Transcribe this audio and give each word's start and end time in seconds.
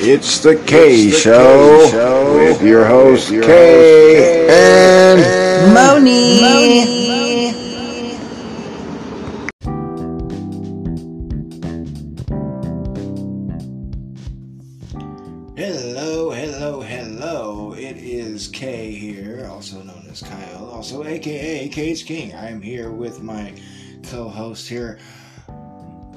It's 0.00 0.38
the 0.38 0.54
K 0.54 1.10
Show 1.10 2.36
with 2.36 2.62
your 2.62 2.84
host 2.84 3.30
K 3.30 4.46
and 4.48 5.74
Moni. 5.74 6.38
Hello, 15.56 16.30
hello, 16.30 16.80
hello. 16.80 17.72
It 17.72 17.96
is 17.96 18.46
K 18.46 18.92
here, 18.92 19.48
also 19.50 19.82
known 19.82 20.06
as 20.08 20.22
Kyle, 20.22 20.70
also 20.70 21.02
aka 21.02 21.68
Kay's 21.68 22.04
King. 22.04 22.32
I 22.36 22.50
am 22.50 22.62
here 22.62 22.92
with 22.92 23.20
my 23.20 23.52
co-host 24.04 24.68
here. 24.68 25.00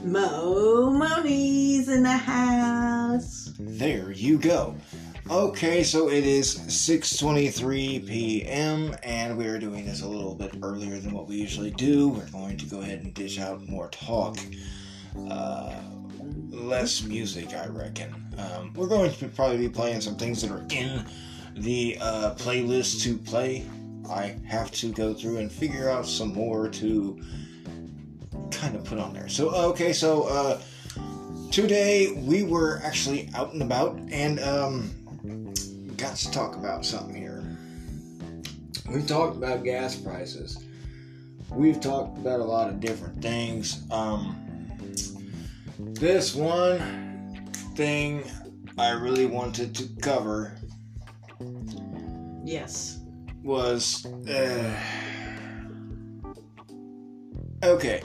Mo 0.04 0.90
Moni's 0.90 1.88
in 1.88 2.02
the 2.02 2.10
house. 2.10 3.54
There 3.60 4.12
you 4.12 4.40
go. 4.40 4.76
Okay, 5.30 5.84
so 5.84 6.10
it 6.10 6.26
is 6.26 6.58
6:23 6.58 8.08
p.m. 8.08 8.96
and 9.04 9.38
we 9.38 9.46
are 9.48 9.60
doing 9.60 9.86
this 9.86 10.02
a 10.02 10.08
little 10.08 10.34
bit 10.34 10.56
earlier 10.64 10.98
than 10.98 11.14
what 11.14 11.28
we 11.28 11.36
usually 11.36 11.70
do. 11.72 12.10
We're 12.10 12.26
going 12.32 12.58
to 12.58 12.66
go 12.66 12.82
ahead 12.82 13.04
and 13.04 13.14
dish 13.14 13.40
out 13.40 13.68
more 13.68 13.90
talk. 13.90 14.40
Uh, 15.30 15.72
less 16.50 17.04
music, 17.04 17.54
I 17.54 17.68
reckon. 17.68 18.16
Um, 18.40 18.74
we're 18.74 18.88
going 18.88 19.14
to 19.14 19.28
probably 19.28 19.58
be 19.60 19.70
playing 19.70 20.02
some 20.02 20.16
things 20.16 20.42
that 20.42 20.50
are 20.50 20.66
in 20.72 21.06
the 21.56 21.98
uh, 22.02 22.34
playlist 22.36 23.04
to 23.04 23.18
play. 23.18 23.68
I 24.10 24.36
have 24.48 24.72
to 24.72 24.92
go 24.92 25.14
through 25.14 25.38
and 25.38 25.52
figure 25.52 25.90
out 25.90 26.08
some 26.08 26.34
more 26.34 26.70
to 26.70 27.22
kind 28.52 28.76
of 28.76 28.84
put 28.84 29.00
on 29.00 29.14
there. 29.14 29.28
So, 29.28 29.50
okay, 29.72 29.94
so 29.94 30.24
uh, 30.24 30.62
today 31.52 32.12
we 32.14 32.44
were 32.44 32.82
actually 32.84 33.30
out 33.36 33.54
and 33.54 33.62
about 33.62 33.98
and 34.12 34.40
um, 34.40 34.92
got 35.98 36.16
to 36.18 36.32
talk 36.32 36.56
about 36.56 36.86
something 36.86 37.16
here. 37.16 37.44
We've 38.90 39.08
talked 39.08 39.38
about 39.38 39.64
gas 39.64 39.96
prices. 39.96 40.64
We've 41.50 41.80
talked 41.80 42.18
about 42.18 42.40
a 42.40 42.44
lot 42.44 42.70
of 42.70 42.80
different 42.80 43.22
things. 43.22 43.84
Um, 43.92 44.36
this 45.80 46.36
one 46.36 47.50
thing 47.76 48.24
I 48.78 48.92
really 48.92 49.26
wanted 49.26 49.76
to 49.76 49.88
cover 50.02 50.56
Yes. 52.44 53.00
was 53.44 54.06
uh, 54.06 54.80
okay. 57.64 58.02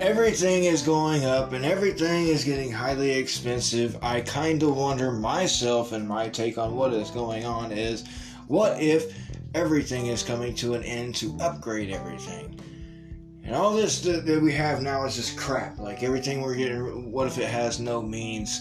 Everything 0.00 0.64
is 0.64 0.82
going 0.82 1.26
up 1.26 1.52
and 1.52 1.62
everything 1.62 2.28
is 2.28 2.42
getting 2.42 2.72
highly 2.72 3.10
expensive. 3.10 3.98
I 4.00 4.22
kind 4.22 4.62
of 4.62 4.74
wonder 4.74 5.12
myself 5.12 5.92
and 5.92 6.08
my 6.08 6.30
take 6.30 6.56
on 6.56 6.74
what 6.74 6.94
is 6.94 7.10
going 7.10 7.44
on 7.44 7.70
is 7.70 8.06
what 8.46 8.80
if 8.80 9.14
everything 9.54 10.06
is 10.06 10.22
coming 10.22 10.54
to 10.54 10.72
an 10.72 10.82
end 10.84 11.16
to 11.16 11.36
upgrade 11.38 11.90
everything? 11.90 12.58
And 13.44 13.54
all 13.54 13.76
this 13.76 14.00
that, 14.00 14.24
that 14.24 14.40
we 14.40 14.54
have 14.54 14.80
now 14.80 15.04
is 15.04 15.16
just 15.16 15.36
crap. 15.36 15.78
Like 15.78 16.02
everything 16.02 16.40
we're 16.40 16.54
getting, 16.54 17.12
what 17.12 17.26
if 17.26 17.36
it 17.36 17.50
has 17.50 17.78
no 17.78 18.00
means? 18.00 18.58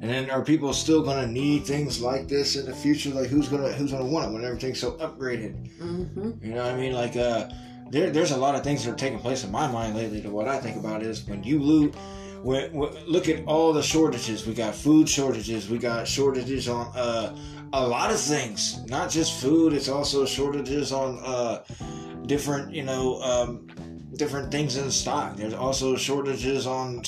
And 0.00 0.10
then 0.10 0.30
are 0.30 0.42
people 0.42 0.72
still 0.72 1.02
gonna 1.02 1.26
need 1.26 1.66
things 1.66 2.00
like 2.00 2.28
this 2.28 2.56
in 2.56 2.64
the 2.64 2.74
future? 2.74 3.10
Like 3.10 3.28
who's 3.28 3.48
gonna 3.48 3.72
who's 3.72 3.92
gonna 3.92 4.06
want 4.06 4.30
it 4.30 4.32
when 4.32 4.42
everything's 4.42 4.80
so 4.80 4.92
upgraded? 4.92 5.68
Mm-hmm. 5.78 6.30
You 6.42 6.54
know 6.54 6.64
what 6.64 6.72
I 6.72 6.76
mean? 6.78 6.94
Like 6.94 7.14
uh, 7.14 7.50
there 7.90 8.10
there's 8.10 8.32
a 8.32 8.36
lot 8.36 8.54
of 8.54 8.62
things 8.62 8.84
that 8.84 8.92
are 8.92 8.96
taking 8.96 9.18
place 9.18 9.44
in 9.44 9.50
my 9.50 9.66
mind 9.66 9.96
lately. 9.96 10.20
To 10.22 10.30
what 10.30 10.48
I 10.48 10.58
think 10.58 10.76
about 10.76 11.02
is 11.02 11.26
when 11.26 11.42
you 11.42 11.58
loot. 11.58 11.94
When, 12.42 12.72
when, 12.72 12.92
look 13.06 13.28
at 13.28 13.44
all 13.46 13.72
the 13.72 13.82
shortages. 13.82 14.46
We 14.46 14.54
got 14.54 14.74
food 14.74 15.08
shortages. 15.08 15.68
We 15.68 15.78
got 15.78 16.06
shortages 16.06 16.68
on 16.68 16.86
uh, 16.96 17.36
a 17.72 17.86
lot 17.86 18.12
of 18.12 18.20
things. 18.20 18.84
Not 18.86 19.10
just 19.10 19.40
food. 19.40 19.72
It's 19.72 19.88
also 19.88 20.24
shortages 20.24 20.92
on 20.92 21.18
uh, 21.18 21.64
different, 22.26 22.72
you 22.72 22.84
know, 22.84 23.20
um, 23.22 23.66
different 24.16 24.52
things 24.52 24.76
in 24.76 24.90
stock. 24.90 25.36
There's 25.36 25.54
also 25.54 25.96
shortages 25.96 26.66
on. 26.66 27.02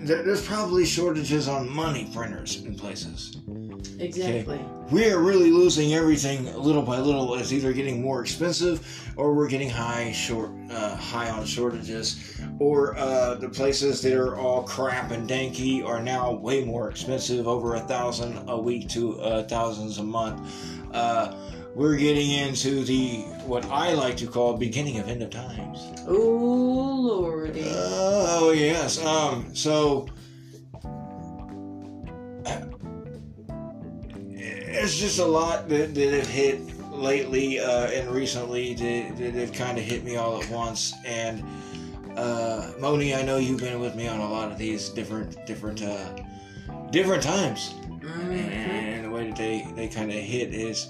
There's 0.00 0.44
probably 0.46 0.84
shortages 0.84 1.48
on 1.48 1.68
money 1.70 2.10
printers 2.12 2.62
in 2.64 2.74
places. 2.74 3.36
Exactly. 3.98 4.60
We 4.90 5.08
are 5.10 5.20
really 5.20 5.50
losing 5.50 5.94
everything 5.94 6.52
little 6.56 6.82
by 6.82 6.98
little. 6.98 7.34
It's 7.34 7.52
either 7.52 7.72
getting 7.72 8.02
more 8.02 8.22
expensive, 8.22 8.84
or 9.16 9.34
we're 9.34 9.48
getting 9.48 9.70
high 9.70 10.10
short, 10.12 10.50
uh, 10.70 10.96
high 10.96 11.30
on 11.30 11.44
shortages, 11.46 12.40
or 12.58 12.96
uh, 12.96 13.34
the 13.34 13.48
places 13.48 14.02
that 14.02 14.14
are 14.14 14.36
all 14.36 14.64
crap 14.64 15.12
and 15.12 15.28
danky 15.28 15.84
are 15.84 16.02
now 16.02 16.32
way 16.32 16.64
more 16.64 16.90
expensive, 16.90 17.46
over 17.46 17.76
a 17.76 17.80
thousand 17.80 18.48
a 18.48 18.58
week 18.58 18.88
to 18.90 19.20
uh, 19.20 19.42
thousands 19.44 19.98
a 19.98 20.02
month. 20.02 20.40
Uh, 20.92 21.34
we're 21.74 21.96
getting 21.96 22.32
into 22.32 22.84
the 22.84 23.20
what 23.46 23.64
I 23.66 23.94
like 23.94 24.16
to 24.18 24.26
call 24.26 24.56
beginning 24.56 24.98
of 24.98 25.08
end 25.08 25.22
of 25.22 25.30
times. 25.30 25.78
Oh 26.08 26.16
lordy. 27.00 27.62
Oh 27.64 28.50
yes. 28.50 28.98
Um. 29.04 29.54
So 29.54 30.08
it's 34.70 34.98
just 34.98 35.18
a 35.18 35.24
lot 35.24 35.68
that, 35.68 35.94
that 35.94 36.12
have 36.12 36.26
hit 36.26 36.60
lately 36.92 37.58
uh, 37.60 37.86
and 37.88 38.10
recently 38.10 38.74
that, 38.74 39.16
that 39.18 39.34
have 39.34 39.52
kind 39.52 39.78
of 39.78 39.84
hit 39.84 40.04
me 40.04 40.16
all 40.16 40.42
at 40.42 40.48
once. 40.50 40.94
And 41.04 41.42
uh, 42.16 42.72
Moni, 42.78 43.14
I 43.14 43.22
know 43.22 43.36
you've 43.38 43.60
been 43.60 43.80
with 43.80 43.94
me 43.94 44.08
on 44.08 44.20
a 44.20 44.28
lot 44.30 44.50
of 44.50 44.58
these 44.58 44.88
different 44.90 45.44
different 45.46 45.82
uh, 45.82 46.16
different 46.90 47.22
times, 47.22 47.74
Mhm. 48.00 48.32
and 48.32 49.04
the 49.04 49.10
way 49.10 49.28
that 49.28 49.36
they 49.36 49.66
they 49.76 49.88
kind 49.88 50.10
of 50.10 50.16
hit 50.16 50.52
is. 50.54 50.88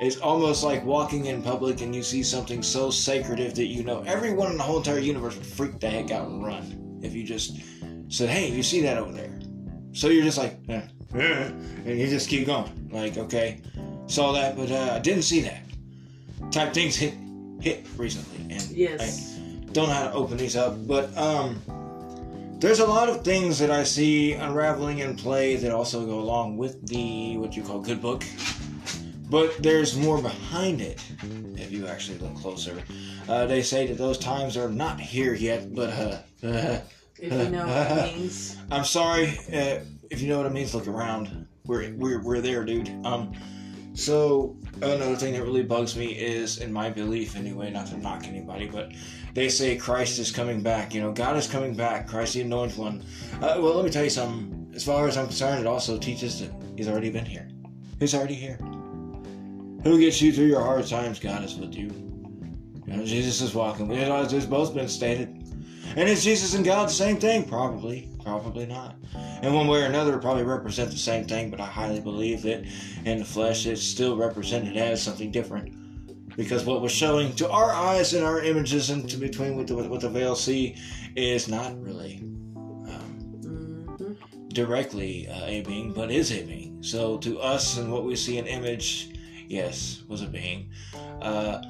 It's 0.00 0.16
almost 0.16 0.64
like 0.64 0.84
walking 0.84 1.26
in 1.26 1.42
public 1.44 1.80
and 1.80 1.94
you 1.94 2.02
see 2.02 2.24
something 2.24 2.60
so 2.60 2.90
sacred 2.90 3.38
that 3.54 3.66
you 3.66 3.84
know 3.84 4.02
everyone 4.04 4.50
in 4.50 4.56
the 4.56 4.62
whole 4.64 4.78
entire 4.78 4.98
universe 4.98 5.36
would 5.36 5.46
freak 5.46 5.78
the 5.78 5.88
heck 5.88 6.10
out 6.10 6.26
and 6.28 6.44
run 6.44 6.98
if 7.02 7.14
you 7.14 7.22
just 7.22 7.58
said, 8.08 8.28
"Hey, 8.28 8.50
you 8.50 8.64
see 8.64 8.80
that 8.80 8.96
over 8.98 9.12
there?" 9.12 9.38
So 9.92 10.08
you're 10.08 10.24
just 10.24 10.38
like, 10.38 10.58
eh, 10.68 10.82
eh, 11.14 11.50
and 11.84 11.98
you 11.98 12.06
just 12.08 12.28
keep 12.28 12.46
going. 12.46 12.88
Like, 12.90 13.16
okay, 13.18 13.60
saw 14.06 14.32
that, 14.32 14.56
but 14.56 14.70
uh, 14.70 14.94
I 14.94 14.98
didn't 14.98 15.22
see 15.22 15.40
that. 15.42 15.62
Type 16.50 16.72
things 16.72 16.96
hit 16.96 17.14
hit 17.60 17.86
recently, 17.96 18.54
and 18.54 18.62
Yes. 18.70 19.38
I 19.38 19.72
don't 19.72 19.88
know 19.88 19.94
how 19.94 20.08
to 20.08 20.12
open 20.12 20.36
these 20.36 20.56
up, 20.56 20.86
but 20.86 21.16
um, 21.16 21.62
there's 22.58 22.80
a 22.80 22.86
lot 22.86 23.08
of 23.08 23.24
things 23.24 23.58
that 23.58 23.70
I 23.70 23.84
see 23.84 24.32
unraveling 24.32 24.98
in 24.98 25.16
play 25.16 25.56
that 25.56 25.72
also 25.72 26.04
go 26.04 26.18
along 26.20 26.56
with 26.56 26.86
the 26.88 27.36
what 27.38 27.56
you 27.56 27.62
call 27.62 27.80
good 27.80 28.00
book. 28.02 28.24
But 29.30 29.62
there's 29.62 29.96
more 29.96 30.20
behind 30.20 30.82
it 30.82 31.02
if 31.56 31.72
you 31.72 31.86
actually 31.86 32.18
look 32.18 32.34
closer. 32.36 32.82
Uh, 33.28 33.46
they 33.46 33.62
say 33.62 33.86
that 33.86 33.96
those 33.96 34.18
times 34.18 34.56
are 34.58 34.68
not 34.68 35.00
here 35.00 35.32
yet, 35.32 35.74
but 35.74 35.90
uh, 36.44 36.80
If 37.22 37.32
you 37.32 37.50
know 37.50 37.68
what 37.68 38.08
it 38.08 38.16
means. 38.16 38.56
I'm 38.72 38.84
sorry 38.84 39.38
uh, 39.52 39.78
if 40.10 40.20
you 40.20 40.28
know 40.28 40.38
what 40.38 40.46
it 40.46 40.52
means. 40.52 40.74
Look 40.74 40.88
around. 40.88 41.46
We're 41.64 41.94
we're 41.94 42.20
we're 42.20 42.40
there, 42.40 42.64
dude. 42.64 42.90
Um, 43.06 43.32
so 43.94 44.56
another 44.76 45.14
thing 45.14 45.34
that 45.34 45.42
really 45.44 45.62
bugs 45.62 45.94
me 45.94 46.06
is, 46.06 46.58
in 46.58 46.72
my 46.72 46.90
belief 46.90 47.36
anyway, 47.36 47.70
not 47.70 47.86
to 47.88 47.96
knock 47.96 48.26
anybody, 48.26 48.66
but 48.66 48.90
they 49.34 49.48
say 49.48 49.76
Christ 49.76 50.18
is 50.18 50.32
coming 50.32 50.62
back. 50.62 50.94
You 50.94 51.00
know, 51.00 51.12
God 51.12 51.36
is 51.36 51.46
coming 51.46 51.76
back. 51.76 52.08
Christ, 52.08 52.34
the 52.34 52.40
Anointed 52.40 52.76
One. 52.76 53.04
Uh, 53.34 53.58
well, 53.60 53.76
let 53.76 53.84
me 53.84 53.90
tell 53.92 54.02
you 54.02 54.10
something. 54.10 54.72
As 54.74 54.82
far 54.82 55.06
as 55.06 55.16
I'm 55.16 55.26
concerned, 55.26 55.60
it 55.60 55.66
also 55.66 55.98
teaches 55.98 56.40
that 56.40 56.50
He's 56.76 56.88
already 56.88 57.10
been 57.10 57.26
here. 57.26 57.48
He's 58.00 58.16
already 58.16 58.34
here. 58.34 58.56
Who 59.84 60.00
gets 60.00 60.20
you 60.20 60.32
through 60.32 60.46
your 60.46 60.62
hard 60.62 60.88
times? 60.88 61.20
God 61.20 61.44
is 61.44 61.54
with 61.54 61.74
you. 61.76 61.88
You 62.84 62.96
know, 62.96 63.04
Jesus 63.04 63.40
is 63.40 63.54
walking. 63.54 63.92
It's 63.92 64.46
both 64.46 64.74
been 64.74 64.88
stated. 64.88 65.41
And 65.94 66.08
is 66.08 66.24
Jesus 66.24 66.54
and 66.54 66.64
God 66.64 66.88
the 66.88 66.92
same 66.92 67.18
thing? 67.18 67.44
Probably. 67.46 68.08
Probably 68.24 68.66
not. 68.66 68.96
In 69.42 69.52
one 69.52 69.66
way 69.66 69.82
or 69.82 69.86
another, 69.86 70.16
probably 70.18 70.44
represent 70.44 70.90
the 70.90 70.96
same 70.96 71.26
thing, 71.26 71.50
but 71.50 71.60
I 71.60 71.66
highly 71.66 72.00
believe 72.00 72.42
that 72.42 72.64
in 73.04 73.18
the 73.18 73.24
flesh 73.24 73.66
it's 73.66 73.82
still 73.82 74.16
represented 74.16 74.76
as 74.76 75.02
something 75.02 75.30
different. 75.30 75.76
Because 76.36 76.64
what 76.64 76.80
was 76.80 76.92
showing 76.92 77.34
to 77.36 77.50
our 77.50 77.72
eyes 77.72 78.14
and 78.14 78.24
our 78.24 78.42
images 78.42 78.88
and 78.88 79.08
to 79.10 79.16
between 79.18 79.56
what 79.56 79.66
the, 79.66 79.76
what 79.76 80.00
the 80.00 80.08
veil 80.08 80.34
see 80.34 80.76
is 81.14 81.46
not 81.48 81.78
really 81.82 82.20
um, 82.88 84.16
directly 84.48 85.28
uh, 85.28 85.44
a 85.44 85.60
being, 85.62 85.92
but 85.92 86.10
is 86.10 86.32
a 86.32 86.42
being. 86.44 86.82
So 86.82 87.18
to 87.18 87.38
us 87.38 87.76
and 87.76 87.92
what 87.92 88.04
we 88.04 88.16
see 88.16 88.38
in 88.38 88.46
image, 88.46 89.10
yes, 89.46 90.04
was 90.08 90.22
a 90.22 90.26
being. 90.26 90.70
Uh, 91.20 91.62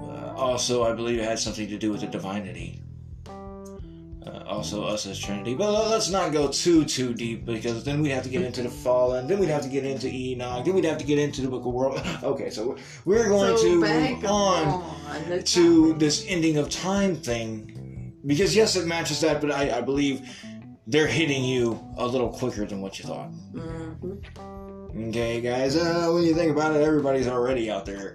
uh, 0.00 0.32
also, 0.36 0.84
I 0.84 0.92
believe 0.94 1.18
it 1.18 1.24
had 1.24 1.38
something 1.38 1.68
to 1.68 1.78
do 1.78 1.92
with 1.92 2.00
the 2.00 2.06
divinity. 2.06 2.82
Uh, 4.28 4.42
also, 4.46 4.84
us 4.84 5.06
as 5.06 5.18
Trinity. 5.18 5.54
But 5.54 5.72
let- 5.72 5.88
let's 5.88 6.10
not 6.10 6.32
go 6.32 6.48
too 6.48 6.84
too 6.84 7.14
deep 7.14 7.46
because 7.46 7.82
then 7.84 8.02
we'd 8.02 8.10
have 8.10 8.24
to 8.24 8.28
get 8.28 8.42
into 8.42 8.62
the 8.62 8.68
fallen. 8.68 9.26
Then 9.26 9.38
we'd 9.38 9.48
have 9.48 9.62
to 9.62 9.68
get 9.68 9.84
into 9.84 10.08
Enoch. 10.08 10.64
Then 10.64 10.74
we'd 10.74 10.84
have 10.84 10.98
to 10.98 11.04
get 11.04 11.18
into 11.18 11.40
the 11.40 11.48
Book 11.48 11.64
of 11.64 11.72
World. 11.72 12.00
Okay, 12.22 12.50
so 12.50 12.76
we're 13.04 13.28
going 13.28 13.56
So 13.56 13.62
to 13.64 13.80
move 13.80 14.24
on 14.26 14.84
the 15.28 15.42
to 15.42 15.94
this 15.94 16.24
ending 16.28 16.58
of 16.58 16.68
time 16.68 17.16
thing 17.16 18.12
because 18.26 18.54
yes 18.54 18.76
it 18.76 18.86
matches 18.86 19.20
that 19.20 19.40
but 19.40 19.50
i, 19.52 19.78
I 19.78 19.80
believe 19.80 20.28
they're 20.88 21.06
hitting 21.06 21.44
you 21.44 21.78
a 21.96 22.06
little 22.06 22.28
quicker 22.30 22.66
than 22.66 22.80
what 22.80 22.98
you 22.98 23.04
thought. 23.04 23.30
Mm-hmm. 23.54 25.08
Okay, 25.10 25.40
guys, 25.40 25.76
uh, 25.76 26.10
when 26.12 26.22
you 26.24 26.34
think 26.34 26.50
about 26.50 26.74
it, 26.74 26.80
everybody's 26.82 27.28
already 27.28 27.70
out 27.70 27.84
there. 27.84 28.14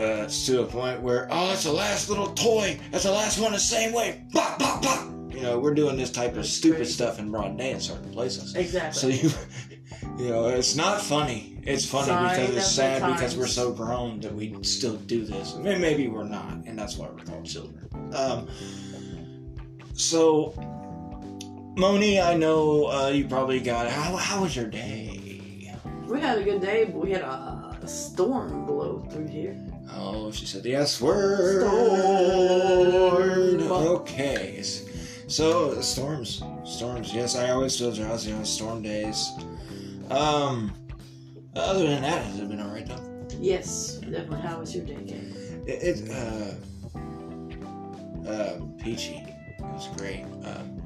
Uh, 0.00 0.22
it's 0.24 0.46
to 0.46 0.62
a 0.62 0.64
point 0.64 1.02
where, 1.02 1.28
oh, 1.30 1.48
that's 1.48 1.64
the 1.64 1.72
last 1.72 2.08
little 2.08 2.28
toy. 2.28 2.80
That's 2.90 3.04
the 3.04 3.10
last 3.10 3.38
one 3.38 3.52
the 3.52 3.58
same 3.58 3.92
way. 3.92 4.24
Bop, 4.32 4.58
bop, 4.58 4.82
bop. 4.82 5.10
You 5.30 5.42
know, 5.42 5.58
we're 5.58 5.74
doing 5.74 5.98
this 5.98 6.10
type 6.10 6.36
of 6.36 6.46
stupid 6.46 6.78
crazy. 6.78 6.92
stuff 6.92 7.18
in 7.18 7.30
broad 7.30 7.58
day 7.58 7.72
in 7.72 7.80
certain 7.80 8.10
places. 8.10 8.54
Exactly. 8.54 8.98
So 8.98 9.08
you, 9.08 9.30
you 10.18 10.30
know, 10.30 10.48
it's 10.48 10.74
not 10.74 11.02
funny. 11.02 11.58
It's 11.64 11.84
funny 11.84 12.06
Sign 12.06 12.30
because 12.30 12.56
it's 12.56 12.64
the 12.64 12.70
sad 12.72 13.12
because 13.12 13.36
we're 13.36 13.46
so 13.46 13.72
grown 13.72 14.20
that 14.20 14.34
we 14.34 14.56
still 14.62 14.96
do 14.96 15.26
this. 15.26 15.56
May- 15.56 15.78
Maybe 15.78 16.08
we're 16.08 16.24
not, 16.24 16.52
and 16.64 16.78
that's 16.78 16.96
why 16.96 17.08
we're 17.08 17.22
called 17.22 17.44
children. 17.44 17.86
Um, 18.14 18.48
so, 19.92 20.54
Moni, 21.76 22.22
I 22.22 22.34
know 22.34 22.86
uh, 22.86 23.08
you 23.08 23.26
probably 23.28 23.60
got. 23.60 23.90
How, 23.90 24.16
how 24.16 24.42
was 24.42 24.56
your 24.56 24.66
day? 24.66 25.76
We 26.06 26.20
had 26.20 26.38
a 26.38 26.42
good 26.42 26.62
day, 26.62 26.86
but 26.86 26.96
we 26.96 27.10
had 27.10 27.22
a 27.22 27.60
storm 27.86 28.64
blow 28.66 29.06
through 29.10 29.28
here. 29.28 29.58
Oh, 29.96 30.30
she 30.32 30.46
said 30.46 30.62
the 30.62 30.74
S 30.74 31.00
word. 31.00 31.62
Storm. 31.62 33.72
Okay. 33.72 34.62
So 35.26 35.80
storms, 35.80 36.42
storms. 36.64 37.14
Yes, 37.14 37.36
I 37.36 37.50
always 37.50 37.78
feel 37.78 37.92
drowsy 37.92 38.32
on 38.32 38.44
storm 38.44 38.82
days. 38.82 39.30
Um, 40.10 40.72
other 41.54 41.86
than 41.86 42.02
that, 42.02 42.24
has 42.24 42.40
it 42.40 42.48
been 42.48 42.60
alright 42.60 42.86
though? 42.86 43.26
Yes, 43.38 43.98
definitely. 43.98 44.40
How 44.40 44.58
was 44.58 44.74
your 44.74 44.84
day, 44.84 44.98
Kate? 45.06 45.22
It, 45.66 45.82
it 45.82 46.10
uh, 46.10 46.54
uh, 48.28 48.60
peachy. 48.78 49.22
It 49.24 49.60
was 49.60 49.88
great. 49.96 50.24
Um, 50.44 50.82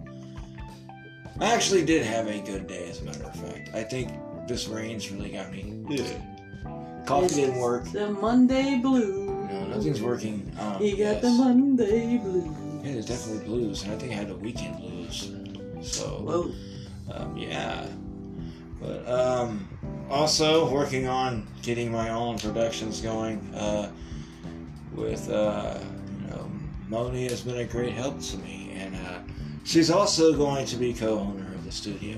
I 1.40 1.54
actually 1.54 1.84
did 1.84 2.04
have 2.04 2.28
a 2.28 2.40
good 2.40 2.66
day, 2.66 2.90
as 2.90 3.00
a 3.00 3.04
matter 3.04 3.24
of 3.24 3.34
fact. 3.34 3.70
I 3.74 3.82
think 3.82 4.12
this 4.46 4.68
rain's 4.68 5.10
really 5.10 5.30
got 5.30 5.50
me. 5.50 5.62
Coffee 7.06 7.26
It's 7.26 7.34
didn't 7.34 7.58
work. 7.58 7.84
The 7.84 8.10
Monday 8.10 8.78
blues. 8.78 9.28
No, 9.28 9.66
nothing's 9.68 10.00
working. 10.02 10.50
Um, 10.58 10.80
You 10.82 10.90
got 10.92 10.98
yes. 10.98 11.22
the 11.22 11.30
Monday 11.30 12.18
blues. 12.18 12.44
Yeah, 12.82 12.92
there's 12.92 13.06
definitely 13.06 13.44
blues, 13.46 13.82
and 13.82 13.92
I 13.92 13.96
think 13.96 14.12
I 14.12 14.14
had 14.16 14.28
the 14.28 14.36
weekend 14.36 14.78
blues. 14.78 15.30
So, 15.82 16.04
Whoa. 16.06 16.52
um, 17.12 17.36
yeah. 17.36 17.86
But 18.80 19.08
um, 19.08 19.68
also 20.10 20.70
working 20.70 21.06
on 21.06 21.46
getting 21.62 21.90
my 21.92 22.10
own 22.10 22.38
productions 22.38 23.00
going. 23.00 23.38
Uh, 23.54 23.90
with 24.94 25.28
uh, 25.30 25.78
you 26.22 26.28
know, 26.28 26.50
Moni 26.88 27.24
has 27.28 27.40
been 27.42 27.58
a 27.58 27.64
great 27.64 27.92
help 27.92 28.20
to 28.20 28.36
me, 28.38 28.72
and 28.76 28.94
uh, 28.94 29.18
she's 29.64 29.90
also 29.90 30.34
going 30.36 30.66
to 30.66 30.76
be 30.76 30.92
co-owner 30.94 31.52
of 31.54 31.64
the 31.64 31.72
studio. 31.72 32.16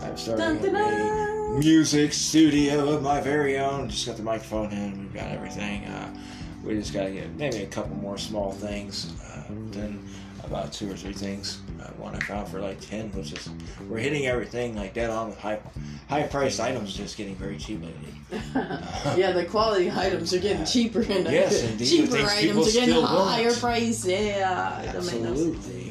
I've 0.00 0.18
started 0.18 0.42
Dun, 0.42 0.56
dun, 0.62 0.74
a 0.74 0.78
dun. 0.78 1.35
Music 1.56 2.12
studio 2.12 2.90
of 2.90 3.02
my 3.02 3.20
very 3.20 3.58
own. 3.58 3.88
Just 3.88 4.06
got 4.06 4.16
the 4.16 4.22
microphone 4.22 4.70
in, 4.72 4.98
we've 4.98 5.14
got 5.14 5.30
everything. 5.30 5.84
Uh, 5.84 6.14
we 6.62 6.74
just 6.74 6.92
got 6.92 7.04
to 7.04 7.10
get 7.10 7.34
maybe 7.36 7.58
a 7.58 7.66
couple 7.66 7.96
more 7.96 8.18
small 8.18 8.52
things, 8.52 9.12
uh, 9.22 9.42
then 9.70 10.02
about 10.44 10.72
two 10.72 10.90
or 10.90 10.96
three 10.96 11.12
things. 11.12 11.60
Uh, 11.80 11.86
one 11.92 12.14
I 12.14 12.20
found 12.20 12.48
for 12.48 12.60
like 12.60 12.80
ten, 12.80 13.10
which 13.12 13.32
is 13.32 13.48
we're 13.88 13.98
hitting 13.98 14.26
everything 14.26 14.76
like 14.76 14.94
dead 14.94 15.10
on 15.10 15.28
with 15.28 15.38
high, 15.38 15.60
high 16.08 16.24
priced 16.24 16.60
items, 16.60 16.94
just 16.94 17.16
getting 17.16 17.36
very 17.36 17.56
cheap 17.56 17.82
lately. 17.82 18.14
yeah, 19.16 19.32
the 19.32 19.46
quality 19.48 19.90
items 19.90 20.34
are 20.34 20.40
getting 20.40 20.66
cheaper 20.66 21.00
and 21.00 21.26
Yes, 21.30 21.62
cheaper 21.78 22.16
items 22.16 22.68
are 22.68 22.80
getting 22.80 23.02
higher 23.02 23.54
price. 23.54 24.04
Yeah, 24.04 24.82
that 24.84 24.94
makes 24.94 25.12
no 25.14 25.34
sense. 25.34 25.56
Absolutely. 25.56 25.85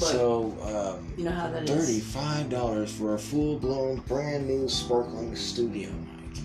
But- 0.00 0.12
so, 0.12 0.56
um, 0.98 1.12
You 1.16 1.24
know 1.24 1.30
how 1.32 1.50
that 1.50 1.66
thirty-five 1.66 2.48
dollars 2.48 2.90
for 2.92 3.14
a 3.14 3.18
full-blown, 3.18 4.00
brand 4.08 4.46
new, 4.48 4.68
sparkling 4.68 5.36
studio 5.36 5.90
mic. 5.90 6.42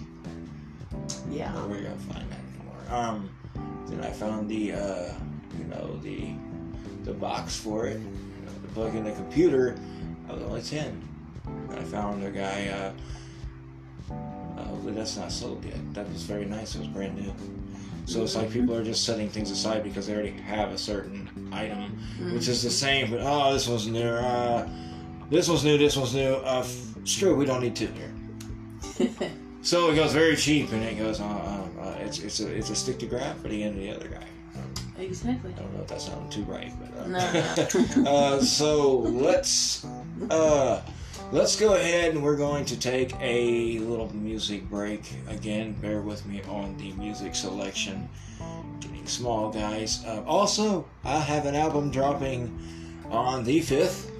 Yeah. 1.31 1.53
Where 1.53 1.63
are 1.63 1.67
we 1.67 1.81
gonna 1.83 1.95
find 1.95 2.25
that 2.29 2.39
anymore? 2.39 2.83
Um, 2.89 3.29
then 3.87 4.01
I 4.03 4.11
found 4.11 4.49
the, 4.49 4.73
uh, 4.73 5.13
you 5.57 5.65
know, 5.65 5.97
the 6.03 6.33
the 7.05 7.13
box 7.13 7.55
for 7.55 7.85
it, 7.85 7.99
you 7.99 8.45
know, 8.45 8.51
to 8.67 8.73
plug 8.73 8.95
in 8.95 9.03
the 9.03 9.11
computer. 9.11 9.75
I 10.27 10.33
was 10.33 10.41
only 10.43 10.61
ten. 10.61 11.01
I 11.69 11.83
found 11.83 12.23
a 12.23 12.31
guy. 12.31 12.67
Uh, 12.67 14.13
uh, 14.57 14.63
hopefully 14.63 14.93
that's 14.93 15.15
not 15.17 15.31
sold 15.31 15.63
yet. 15.63 15.77
That 15.93 16.07
was 16.11 16.23
very 16.23 16.45
nice. 16.45 16.75
It 16.75 16.79
was 16.79 16.87
brand 16.87 17.15
new. 17.17 17.31
So 18.05 18.21
it's 18.23 18.35
like 18.35 18.51
people 18.51 18.75
are 18.75 18.83
just 18.83 19.03
setting 19.03 19.29
things 19.29 19.49
aside 19.51 19.83
because 19.83 20.07
they 20.07 20.13
already 20.13 20.31
have 20.31 20.71
a 20.71 20.77
certain 20.77 21.49
item, 21.51 21.97
which 22.33 22.47
is 22.47 22.61
the 22.61 22.69
same. 22.69 23.09
But 23.11 23.21
oh, 23.23 23.51
this 23.53 23.67
one's 23.67 23.87
new. 23.87 24.07
Uh, 24.07 24.67
this 25.29 25.49
one's 25.49 25.63
new. 25.63 25.77
This 25.77 25.97
one's 25.97 26.13
new. 26.13 26.35
Uh, 26.35 26.59
f- 26.63 26.85
screw. 27.03 27.33
it, 27.33 27.37
We 27.37 27.45
don't 27.45 27.61
need 27.61 27.75
two 27.75 27.87
here. 27.87 29.29
So 29.65 29.89
it 29.89 29.95
goes 29.95 30.13
very 30.13 30.35
cheap, 30.35 30.71
and 30.73 30.83
it 30.83 30.95
goes. 30.99 31.19
Uh, 31.19 31.25
uh, 31.25 31.81
uh, 31.81 31.95
it's 32.01 32.19
it's 32.19 32.39
a 32.39 32.55
it's 32.55 32.69
a 32.69 32.75
stick 32.75 32.99
to 32.99 33.07
grab 33.07 33.41
for 33.41 33.47
the 33.47 33.63
end 33.63 33.73
of 33.75 33.81
the 33.81 33.89
other 33.89 34.07
guy. 34.07 34.23
exactly. 34.99 35.51
I 35.57 35.59
don't 35.59 35.73
know 35.73 35.81
if 35.81 35.87
that 35.87 35.99
sounded 36.01 36.31
too 36.31 36.43
right, 36.43 36.71
but 36.79 36.95
uh, 36.99 37.07
No, 37.07 38.09
uh, 38.11 38.41
so 38.41 38.99
let's 38.99 39.83
uh, 40.29 40.81
let's 41.31 41.55
go 41.55 41.73
ahead 41.73 42.11
and 42.11 42.23
we're 42.23 42.35
going 42.35 42.65
to 42.65 42.79
take 42.79 43.13
a 43.19 43.79
little 43.79 44.13
music 44.15 44.69
break. 44.69 45.11
Again, 45.27 45.73
bear 45.73 46.01
with 46.01 46.25
me 46.25 46.41
on 46.43 46.77
the 46.77 46.91
music 46.93 47.35
selection. 47.35 48.07
Getting 48.79 49.07
small, 49.07 49.51
guys. 49.51 50.03
Uh, 50.05 50.23
also, 50.25 50.85
I 51.03 51.19
have 51.19 51.45
an 51.45 51.55
album 51.55 51.89
dropping 51.89 52.57
on 53.09 53.43
the 53.43 53.61
fifth. 53.61 54.11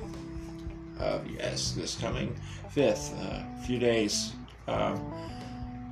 Uh, 1.00 1.20
yes, 1.38 1.72
this 1.72 1.96
coming 1.96 2.36
fifth, 2.70 3.14
a 3.20 3.46
few 3.66 3.80
days. 3.80 4.34
Um, 4.68 5.14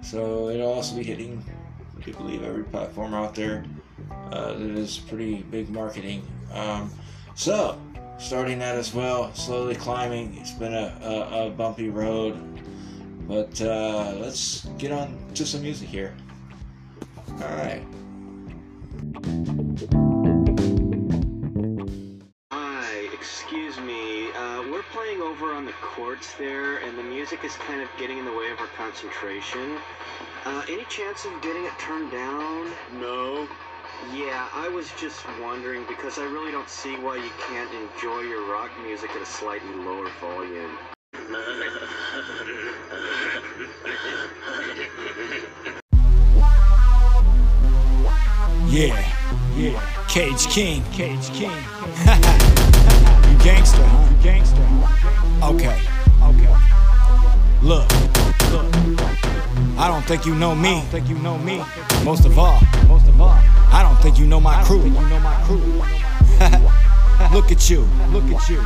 so 0.01 0.49
it'll 0.49 0.73
also 0.73 0.95
be 0.95 1.03
hitting, 1.03 1.43
I 2.05 2.11
believe, 2.11 2.43
every 2.43 2.63
platform 2.63 3.13
out 3.13 3.35
there. 3.35 3.65
Uh, 4.31 4.53
that 4.53 4.61
is 4.61 4.97
pretty 4.97 5.43
big 5.43 5.69
marketing. 5.69 6.25
Um, 6.53 6.91
so, 7.35 7.79
starting 8.17 8.59
that 8.59 8.75
as 8.75 8.93
well, 8.93 9.33
slowly 9.33 9.75
climbing. 9.75 10.37
It's 10.37 10.51
been 10.51 10.73
a, 10.73 10.97
a, 11.01 11.47
a 11.47 11.49
bumpy 11.49 11.89
road, 11.89 12.37
but 13.27 13.59
uh, 13.61 14.15
let's 14.19 14.65
get 14.77 14.91
on 14.91 15.17
to 15.35 15.45
some 15.45 15.61
music 15.61 15.89
here. 15.89 16.15
All 17.41 17.57
right. 17.57 17.83
Hi, 22.51 23.09
excuse 23.13 23.77
me. 23.79 24.31
Uh, 24.31 24.63
we're 24.71 24.83
playing 24.91 25.21
over 25.21 25.53
on 25.53 25.65
the 25.65 25.73
courts 25.81 26.33
there, 26.33 26.77
and 26.77 26.97
the 26.97 27.03
music 27.03 27.43
is 27.43 27.55
kind 27.55 27.81
of 27.81 27.89
getting 27.97 28.17
in 28.17 28.25
the 28.25 28.31
way 28.31 28.51
of 28.51 28.59
our 28.59 28.67
concentration. 28.77 29.77
Uh, 30.45 30.63
any 30.69 30.85
chance 30.85 31.25
of 31.25 31.41
getting 31.41 31.63
it 31.65 31.71
turned 31.79 32.11
down? 32.11 32.71
No. 32.99 33.47
Yeah, 34.11 34.47
I 34.53 34.67
was 34.67 34.91
just 34.99 35.23
wondering 35.41 35.85
because 35.87 36.19
I 36.19 36.23
really 36.25 36.51
don't 36.51 36.67
see 36.67 36.95
why 36.97 37.15
you 37.15 37.29
can't 37.47 37.71
enjoy 37.73 38.19
your 38.21 38.51
rock 38.51 38.69
music 38.83 39.09
at 39.11 39.21
a 39.21 39.25
slightly 39.25 39.73
lower 39.75 40.09
volume. 40.19 40.77
Yeah, 48.67 48.99
yeah. 49.55 50.05
Cage 50.09 50.47
King. 50.47 50.83
Cage 50.91 51.29
King. 51.29 51.51
you 53.29 53.37
gangster, 53.43 53.83
huh? 53.83 54.09
You 54.09 54.23
gangster, 54.23 54.63
huh? 54.63 55.49
Okay. 55.53 55.79
Okay. 56.21 56.55
Look, 57.61 57.89
look. 58.51 58.65
I 59.77 59.87
don't 59.87 60.03
think 60.03 60.25
you 60.25 60.35
know 60.35 60.53
me. 60.53 60.69
I 60.69 60.73
don't 60.73 60.87
think 60.89 61.09
you 61.09 61.17
know 61.19 61.37
me. 61.37 61.63
Most 62.03 62.25
of 62.25 62.37
all, 62.37 62.59
most 62.87 63.07
of 63.07 63.21
all. 63.21 63.52
I 63.73 63.81
don't 63.81 63.95
think 64.03 64.19
you 64.19 64.27
know 64.27 64.39
my 64.39 64.63
crew. 64.63 64.83
Look 67.33 67.51
at 67.51 67.67
you, 67.67 67.79
look 68.11 68.25
at 68.25 68.47
you. 68.47 68.57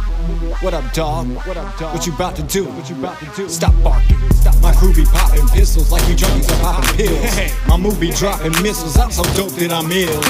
What 0.60 0.74
up, 0.74 0.92
dog? 0.92 1.28
What 1.48 1.56
up, 1.56 1.78
dog? 1.80 1.96
What 1.96 2.06
you 2.06 2.14
about 2.14 2.36
to 2.36 2.44
do? 2.44 2.66
What 2.66 2.90
you 2.90 2.98
about 2.98 3.18
to 3.20 3.26
do? 3.34 3.48
Stop 3.48 3.74
barking. 3.82 4.18
Stop. 4.32 4.62
My 4.62 4.74
crew 4.74 4.94
be 4.94 5.06
popping 5.06 5.48
pistols 5.48 5.90
like 5.90 6.06
you 6.10 6.16
junkies 6.16 6.52
are 6.52 6.62
popping 6.62 6.98
pills. 6.98 7.52
My 7.66 7.78
movie 7.78 8.12
dropping 8.12 8.52
missiles. 8.62 8.98
I'm 8.98 9.10
so 9.10 9.24
dope 9.36 9.52
that 9.52 9.72
I'm 9.72 9.90
ill. 9.90 10.22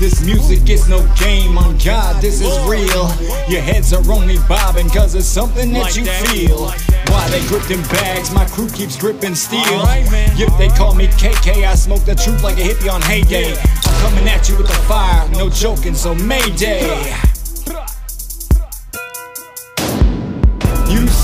This 0.00 0.24
music 0.24 0.68
is 0.68 0.88
no 0.88 1.06
game. 1.14 1.56
On 1.56 1.78
God, 1.78 2.20
this 2.20 2.40
is 2.40 2.58
real. 2.66 3.06
Your 3.48 3.62
heads 3.62 3.92
are 3.92 4.02
only 4.10 4.38
bobbing 4.48 4.90
cause 4.90 5.14
it's 5.14 5.28
something 5.28 5.72
that 5.74 5.94
you 5.94 6.04
feel. 6.04 6.70
Why 7.12 7.28
they 7.30 7.46
grip 7.46 7.62
them 7.68 7.82
bags? 7.94 8.32
My 8.34 8.44
crew 8.46 8.68
keeps 8.70 8.96
gripping 8.96 9.36
steel. 9.36 9.62
If 9.62 10.58
they 10.58 10.68
call 10.68 10.96
me 10.96 11.06
KK, 11.06 11.64
I 11.64 11.76
smoke 11.76 12.04
the 12.04 12.16
truth 12.16 12.42
like 12.42 12.58
a 12.58 12.62
hippie 12.62 12.92
on 12.92 13.02
heyday. 13.02 13.54
I'm 13.54 14.00
coming 14.02 14.28
at 14.28 14.48
you 14.48 14.56
with 14.56 14.66
the 14.66 14.74
fire, 14.90 15.28
no 15.30 15.48
joking, 15.48 15.94
so 15.94 16.12
Mayday. 16.12 17.14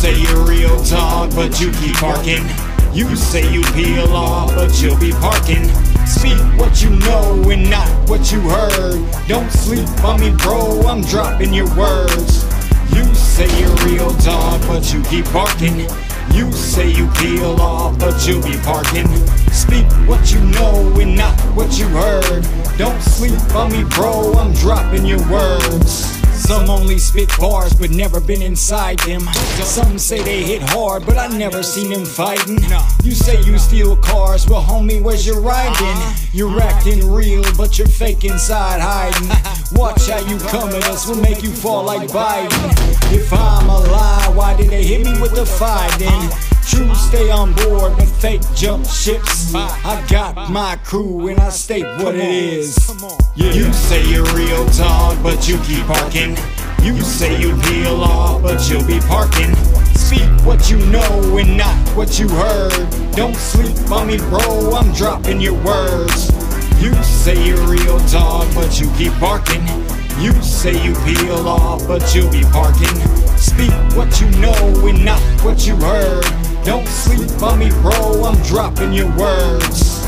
Say 0.00 0.18
you're 0.18 0.46
real 0.46 0.82
talk, 0.82 1.28
but 1.34 1.60
you 1.60 1.70
keep 1.72 2.00
barking. 2.00 2.42
You 2.94 3.14
say 3.14 3.52
you 3.52 3.60
peel 3.74 4.08
off, 4.14 4.54
but 4.54 4.80
you'll 4.80 4.98
be 4.98 5.12
parking. 5.12 5.68
Speak 6.06 6.38
what 6.58 6.82
you 6.82 6.88
know 7.00 7.50
and 7.50 7.68
not 7.68 7.86
what 8.08 8.32
you 8.32 8.40
heard. 8.40 8.96
Don't 9.28 9.50
sleep 9.50 9.86
on 10.02 10.22
me, 10.22 10.34
bro, 10.38 10.80
I'm 10.86 11.02
dropping 11.02 11.52
your 11.52 11.68
words. 11.76 12.44
You 12.96 13.04
say 13.14 13.46
you're 13.60 13.76
real 13.84 14.10
dog, 14.20 14.62
but 14.62 14.90
you 14.90 15.02
keep 15.02 15.30
barking. 15.34 15.80
You 16.32 16.50
say 16.50 16.88
you 16.88 17.06
peel 17.18 17.60
off, 17.60 17.98
but 17.98 18.26
you 18.26 18.40
be 18.40 18.56
parking. 18.62 19.06
Speak 19.52 19.84
what 20.08 20.32
you 20.32 20.40
know 20.56 20.98
and 20.98 21.14
not 21.14 21.38
what 21.54 21.78
you 21.78 21.84
heard. 21.88 22.46
Don't 22.78 23.02
sleep 23.02 23.38
on 23.54 23.70
me, 23.70 23.84
bro, 23.84 24.32
I'm 24.32 24.54
dropping 24.54 25.04
your 25.04 25.20
words. 25.30 26.19
Some 26.40 26.68
only 26.68 26.98
spit 26.98 27.30
bars, 27.38 27.72
but 27.74 27.90
never 27.90 28.20
been 28.20 28.42
inside 28.42 28.98
them. 29.00 29.20
Some 29.62 29.98
say 29.98 30.22
they 30.22 30.42
hit 30.42 30.62
hard, 30.62 31.06
but 31.06 31.16
I 31.16 31.28
never 31.28 31.62
seen 31.62 31.90
them 31.92 32.04
fighting. 32.04 32.58
You 33.04 33.12
say 33.12 33.40
you 33.42 33.58
steal 33.58 33.96
cars, 33.96 34.48
well, 34.48 34.62
homie, 34.62 35.00
where's 35.00 35.26
your 35.26 35.40
riding? 35.40 35.96
You're 36.32 36.60
acting 36.60 37.10
real, 37.10 37.44
but 37.56 37.78
you're 37.78 37.88
fake 37.88 38.24
inside 38.24 38.80
hiding. 38.80 39.28
Watch 39.78 40.08
how 40.08 40.18
you 40.26 40.38
come 40.38 40.70
at 40.70 40.84
us, 40.84 41.06
we'll 41.06 41.20
make 41.20 41.42
you 41.42 41.52
fall 41.52 41.84
like 41.84 42.08
Biden. 42.08 42.50
If 43.12 43.32
I'm 43.32 43.68
a 43.68 43.78
lie, 43.78 44.32
why 44.34 44.56
did 44.56 44.70
they 44.70 44.84
hit 44.84 45.04
me 45.04 45.20
with 45.20 45.34
the 45.34 45.46
five 45.46 45.96
then? 45.98 46.49
True 46.70 46.94
stay 46.94 47.30
on 47.32 47.52
board, 47.54 47.96
but 47.96 48.06
fake 48.06 48.42
jump 48.54 48.86
ships. 48.86 49.52
I 49.52 50.06
got 50.08 50.48
my 50.50 50.76
crew 50.84 51.26
and 51.26 51.40
I 51.40 51.48
state 51.48 51.82
what 52.00 52.14
it 52.14 52.22
is. 52.22 52.76
You 53.34 53.72
say 53.72 54.08
you're 54.08 54.24
real 54.36 54.64
dog, 54.70 55.20
but 55.20 55.48
you 55.48 55.58
keep 55.62 55.84
barking. 55.88 56.36
You 56.84 57.00
say 57.00 57.40
you 57.40 57.56
peel 57.62 58.00
off, 58.04 58.42
but 58.42 58.70
you'll 58.70 58.86
be 58.86 59.00
parking. 59.00 59.52
Speak 59.96 60.30
what 60.46 60.70
you 60.70 60.78
know 60.86 61.36
and 61.36 61.56
not 61.56 61.76
what 61.96 62.20
you 62.20 62.28
heard. 62.28 62.88
Don't 63.16 63.34
sleep 63.34 63.90
on 63.90 64.06
me, 64.06 64.18
bro, 64.18 64.72
I'm 64.72 64.92
dropping 64.92 65.40
your 65.40 65.60
words. 65.64 66.30
You 66.80 66.94
say 67.02 67.34
you're 67.44 67.66
real 67.66 67.98
dog, 68.06 68.46
but 68.54 68.80
you 68.80 68.88
keep 68.96 69.18
barking. 69.18 69.66
You 70.20 70.32
say 70.40 70.80
you 70.84 70.94
peel 71.04 71.48
off, 71.48 71.88
but 71.88 72.14
you'll 72.14 72.30
be 72.30 72.42
parking. 72.44 72.94
Speak 73.36 73.72
what 73.96 74.20
you 74.20 74.30
know 74.38 74.86
and 74.86 75.04
not 75.04 75.20
what 75.42 75.66
you 75.66 75.74
heard. 75.74 76.49
Don't 76.64 76.86
sleep 76.86 77.42
on 77.42 77.58
me, 77.58 77.70
bro, 77.80 78.24
I'm 78.24 78.40
dropping 78.42 78.92
your 78.92 79.08
words. 79.16 79.99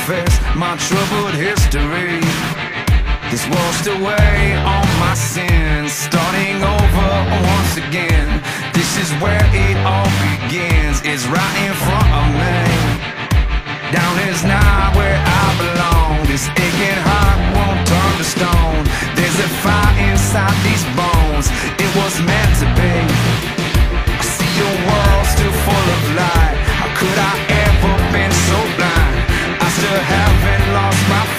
Confess 0.00 0.40
my 0.56 0.76
troubled 0.76 1.34
history. 1.34 2.20
This 3.30 3.46
washed 3.48 3.86
away 3.86 4.56
all 4.64 4.86
my 4.98 5.14
sins, 5.14 5.92
starting 5.92 6.56
over 6.56 7.10
once 7.54 7.76
again. 7.76 8.28
This 8.72 8.96
is 8.96 9.10
where 9.20 9.44
it 9.52 9.76
all 9.84 10.10
begins. 10.24 11.00
It's 11.04 11.26
right 11.26 11.56
in 11.66 11.74
front 11.84 12.10
of 12.20 12.26
me. 12.40 12.60
Down 13.92 14.16
is 14.30 14.42
not 14.44 14.96
where 14.96 15.20
I 15.20 15.44
belong. 15.60 16.26
This 16.26 16.48
aching 16.48 17.00
heart 17.06 17.38
won't 17.56 17.80
turn 17.86 18.12
to 18.20 18.24
stone. 18.24 18.82
There's 19.16 19.38
a 19.38 19.50
fire 19.62 19.94
inside 20.08 20.56
these 20.64 20.84
bones. 20.96 21.46
It 21.76 21.90
was 22.00 22.14
meant 22.24 22.52
to 22.62 22.66
be. 22.78 22.94
I 24.16 24.22
see 24.22 24.50
your 24.60 24.74
world 24.88 25.26
still 25.26 25.54
full 25.64 25.86
of 25.96 26.02
light. 26.16 26.56
How 26.78 26.88
could 26.96 27.18
I 27.18 27.49
lost 30.80 31.08
my 31.10 31.29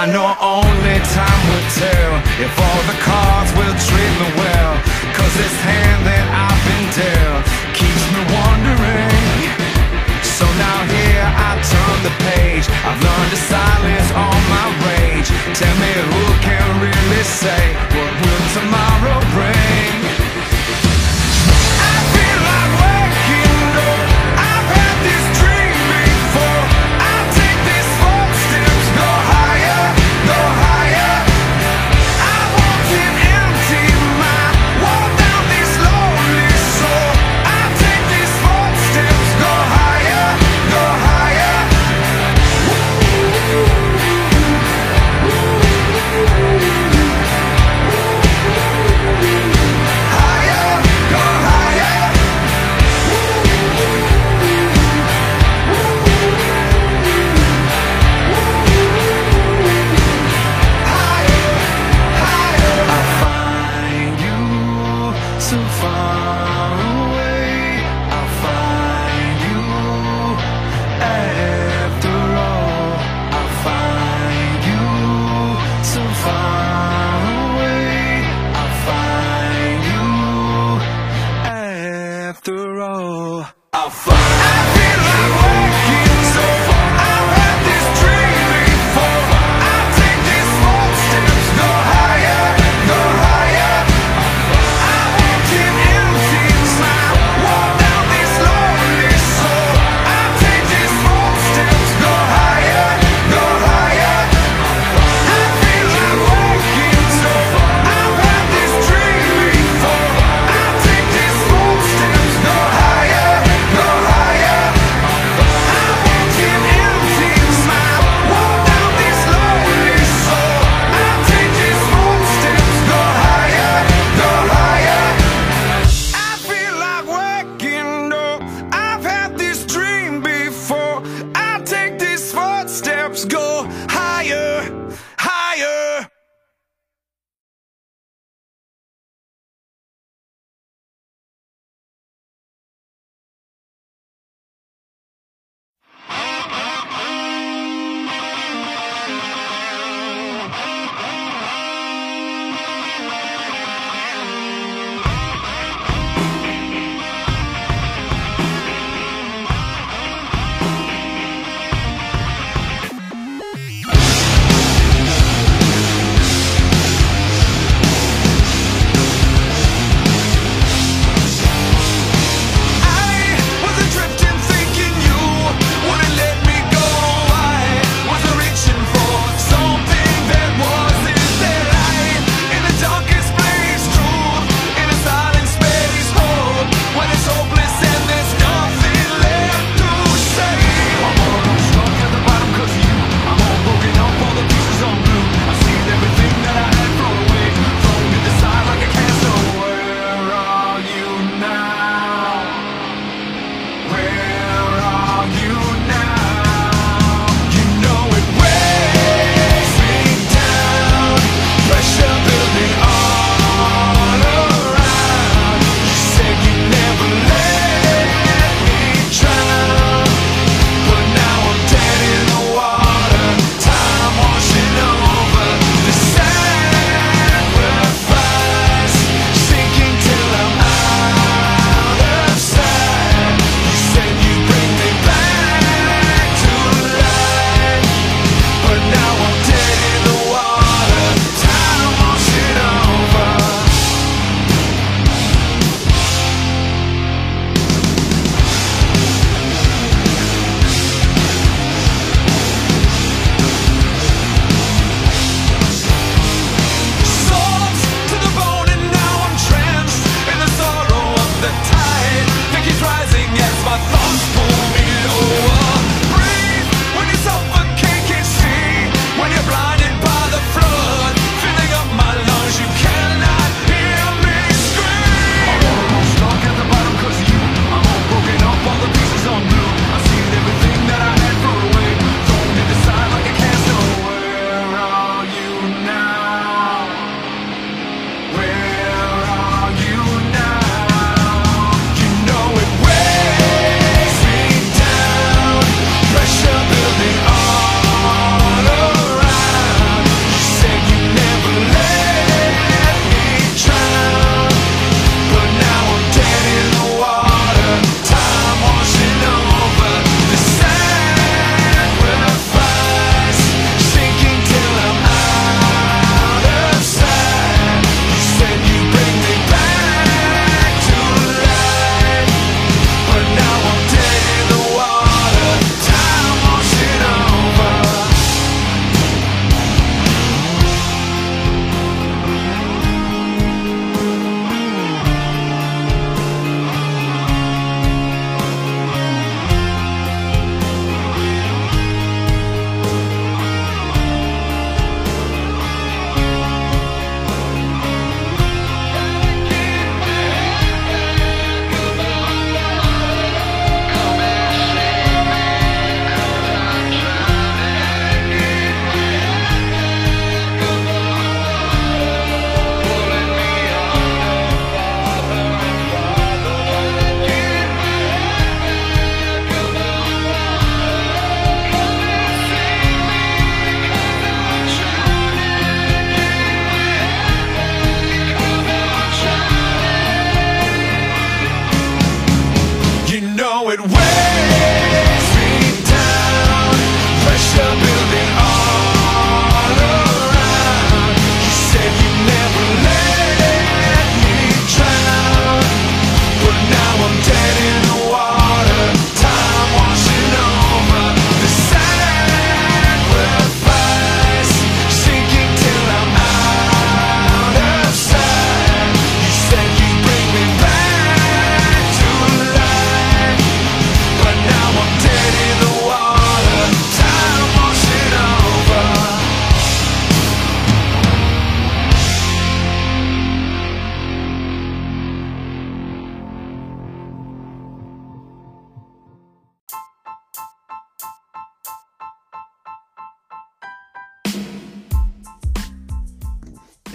I 0.00 0.06
know 0.06 0.32
only 0.40 0.96
time 1.12 1.42
will 1.44 1.68
tell 1.76 2.12
if 2.40 2.48
all 2.56 2.82
the 2.88 2.96
cards 3.04 3.52
will 3.52 3.76
treat 3.84 4.14
me 4.16 4.28
well. 4.40 4.72
Cause 5.12 5.28
this 5.36 5.52
hand 5.60 6.08
that 6.08 6.24
I've 6.24 6.62
been 6.64 6.88
dealt 6.96 7.44
keeps 7.76 8.04
me 8.08 8.24
wondering. 8.32 9.44
So 10.24 10.48
now 10.56 10.88
here 10.88 11.20
I 11.20 11.52
turn 11.60 11.96
the 12.00 12.16
page. 12.32 12.64
I've 12.80 12.96
learned 12.96 13.28
to 13.28 13.40
silence 13.44 14.08
all 14.16 14.40
my 14.48 14.66
rage. 14.88 15.28
Tell 15.52 15.76
me 15.76 15.92
who 15.92 16.24
can 16.48 16.64
really 16.80 17.24
say 17.28 17.60
what 17.92 18.12
will 18.24 18.44
tomorrow 18.56 19.20
bring? 19.36 20.09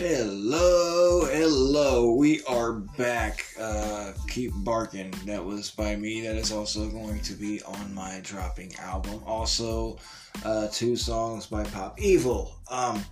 Hello, 0.07 1.25
hello. 1.25 2.13
We 2.13 2.43
are 2.43 2.73
back. 2.73 3.43
Uh, 3.59 4.13
Keep 4.27 4.51
Barking. 4.57 5.09
That 5.25 5.43
was 5.43 5.71
by 5.71 5.95
me. 5.95 6.21
That 6.21 6.35
is 6.35 6.51
also 6.51 6.87
going 6.89 7.21
to 7.21 7.33
be 7.33 7.63
on 7.63 7.91
my 7.91 8.19
dropping 8.21 8.75
album. 8.75 9.23
Also, 9.25 9.97
uh, 10.43 10.67
two 10.67 10.95
songs 10.95 11.47
by 11.47 11.63
Pop 11.63 11.99
Evil. 11.99 12.55
Um, 12.69 13.03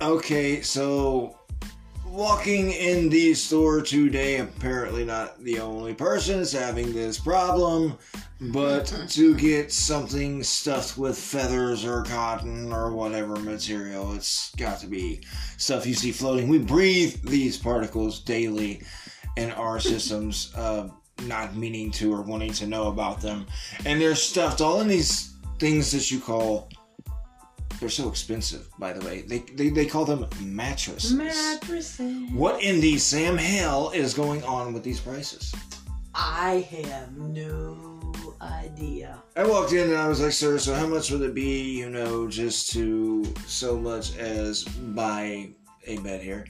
okay, 0.00 0.62
so 0.62 1.38
walking 2.10 2.72
in 2.72 3.08
the 3.08 3.34
store 3.34 3.80
today, 3.80 4.38
apparently 4.38 5.04
not 5.04 5.42
the 5.42 5.60
only 5.60 5.94
person 5.94 6.40
is 6.40 6.52
having 6.52 6.92
this 6.92 7.18
problem, 7.18 7.96
but 8.40 8.86
to 9.10 9.34
get 9.36 9.72
something 9.72 10.42
stuffed 10.42 10.98
with 10.98 11.16
feathers 11.16 11.84
or 11.84 12.02
cotton 12.02 12.72
or 12.72 12.92
whatever 12.92 13.36
material, 13.36 14.12
it's 14.14 14.52
got 14.56 14.80
to 14.80 14.86
be 14.86 15.20
stuff 15.56 15.86
you 15.86 15.94
see 15.94 16.10
floating. 16.10 16.48
We 16.48 16.58
breathe 16.58 17.22
these 17.22 17.56
particles 17.56 18.20
daily 18.20 18.82
in 19.36 19.52
our 19.52 19.78
systems, 19.80 20.52
uh, 20.56 20.88
not 21.22 21.54
meaning 21.54 21.90
to 21.92 22.12
or 22.12 22.22
wanting 22.22 22.52
to 22.54 22.66
know 22.66 22.88
about 22.88 23.20
them. 23.20 23.46
And 23.84 24.00
they're 24.00 24.14
stuffed 24.14 24.60
all 24.60 24.80
in 24.80 24.88
these 24.88 25.34
things 25.58 25.92
that 25.92 26.10
you 26.10 26.18
call. 26.18 26.70
They're 27.80 27.88
so 27.88 28.08
expensive, 28.10 28.68
by 28.78 28.92
the 28.92 29.04
way. 29.06 29.22
They, 29.22 29.38
they, 29.38 29.70
they 29.70 29.86
call 29.86 30.04
them 30.04 30.26
mattresses. 30.42 31.14
Mattresses. 31.14 32.30
What 32.30 32.62
in 32.62 32.78
the 32.80 32.98
Sam 32.98 33.38
hell 33.38 33.90
is 33.94 34.12
going 34.12 34.44
on 34.44 34.74
with 34.74 34.84
these 34.84 35.00
prices? 35.00 35.54
I 36.14 36.68
have 36.70 37.16
no 37.16 38.12
idea. 38.42 39.22
I 39.34 39.46
walked 39.46 39.72
in 39.72 39.88
and 39.88 39.96
I 39.96 40.08
was 40.08 40.20
like, 40.20 40.32
sir, 40.32 40.58
so 40.58 40.74
how 40.74 40.86
much 40.86 41.10
would 41.10 41.22
it 41.22 41.34
be, 41.34 41.78
you 41.78 41.88
know, 41.88 42.28
just 42.28 42.70
to 42.72 43.24
so 43.46 43.78
much 43.78 44.14
as 44.18 44.64
buy 44.64 45.48
a 45.86 45.96
bed 45.98 46.20
here? 46.20 46.46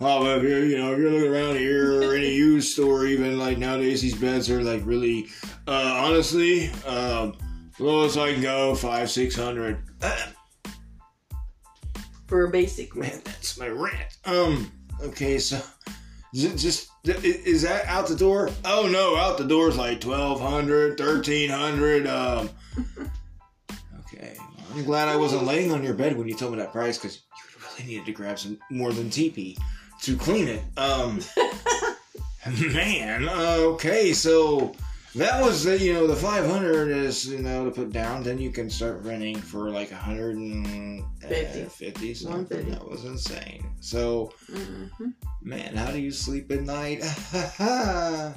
Oh, 0.00 0.24
well, 0.24 0.38
if 0.38 0.42
you're, 0.42 0.64
you 0.64 0.76
know, 0.76 0.92
if 0.92 0.98
you're 0.98 1.10
looking 1.12 1.30
around 1.30 1.56
here 1.56 2.02
or 2.02 2.14
any 2.16 2.34
used 2.34 2.72
store, 2.72 3.06
even 3.06 3.38
like 3.38 3.58
nowadays, 3.58 4.02
these 4.02 4.16
beds 4.16 4.50
are 4.50 4.62
like 4.62 4.84
really, 4.84 5.28
uh, 5.68 6.02
honestly, 6.04 6.68
um, 6.84 7.34
lowest 7.78 8.18
I 8.18 8.32
can 8.32 8.42
go, 8.42 8.74
five, 8.74 9.08
six 9.08 9.36
hundred. 9.36 9.82
Uh, 10.02 10.16
For 12.26 12.46
a 12.46 12.50
basic 12.50 12.96
man, 12.96 13.20
that's 13.24 13.58
my 13.58 13.68
rent. 13.68 14.18
Um, 14.24 14.72
okay, 15.02 15.38
so 15.38 15.60
just 16.32 16.90
is 17.04 17.62
that 17.62 17.86
out 17.86 18.08
the 18.08 18.16
door? 18.16 18.50
Oh 18.64 18.88
no, 18.90 19.16
out 19.16 19.38
the 19.38 19.44
door 19.44 19.68
is 19.68 19.76
like 19.76 20.02
1200 20.02 20.98
1300 20.98 22.06
Um, 22.06 22.50
okay, 24.00 24.36
I'm 24.72 24.84
glad 24.84 25.08
I 25.08 25.16
wasn't 25.16 25.44
laying 25.44 25.70
on 25.70 25.84
your 25.84 25.94
bed 25.94 26.16
when 26.16 26.26
you 26.26 26.34
told 26.34 26.52
me 26.52 26.58
that 26.58 26.72
price 26.72 26.98
because 26.98 27.22
you 27.36 27.60
really 27.62 27.90
needed 27.90 28.06
to 28.06 28.12
grab 28.12 28.38
some 28.38 28.58
more 28.70 28.92
than 28.92 29.10
TP 29.10 29.58
to 30.02 30.16
clean 30.16 30.48
it. 30.48 30.62
Um, 30.76 31.20
man, 32.72 33.28
okay, 33.28 34.12
so 34.12 34.74
that 35.14 35.40
was 35.42 35.64
the 35.64 35.78
you 35.78 35.92
know 35.94 36.06
the 36.06 36.16
500 36.16 36.88
is 36.90 37.26
you 37.26 37.38
know 37.38 37.64
to 37.64 37.70
put 37.70 37.90
down. 37.92 38.22
Then 38.22 38.38
you 38.38 38.50
can 38.50 38.68
start 38.68 39.02
renting 39.02 39.36
for 39.36 39.70
like 39.70 39.90
150 39.90 41.64
Fifty. 41.68 42.14
something. 42.14 42.68
150. 42.68 42.70
That 42.70 42.88
was 42.88 43.04
insane. 43.04 43.70
So 43.80 44.32
hmm 44.46 44.86
man, 45.42 45.76
how 45.76 45.90
do 45.90 46.00
you 46.00 46.10
sleep 46.10 46.50
at 46.50 46.62
night? 46.62 47.00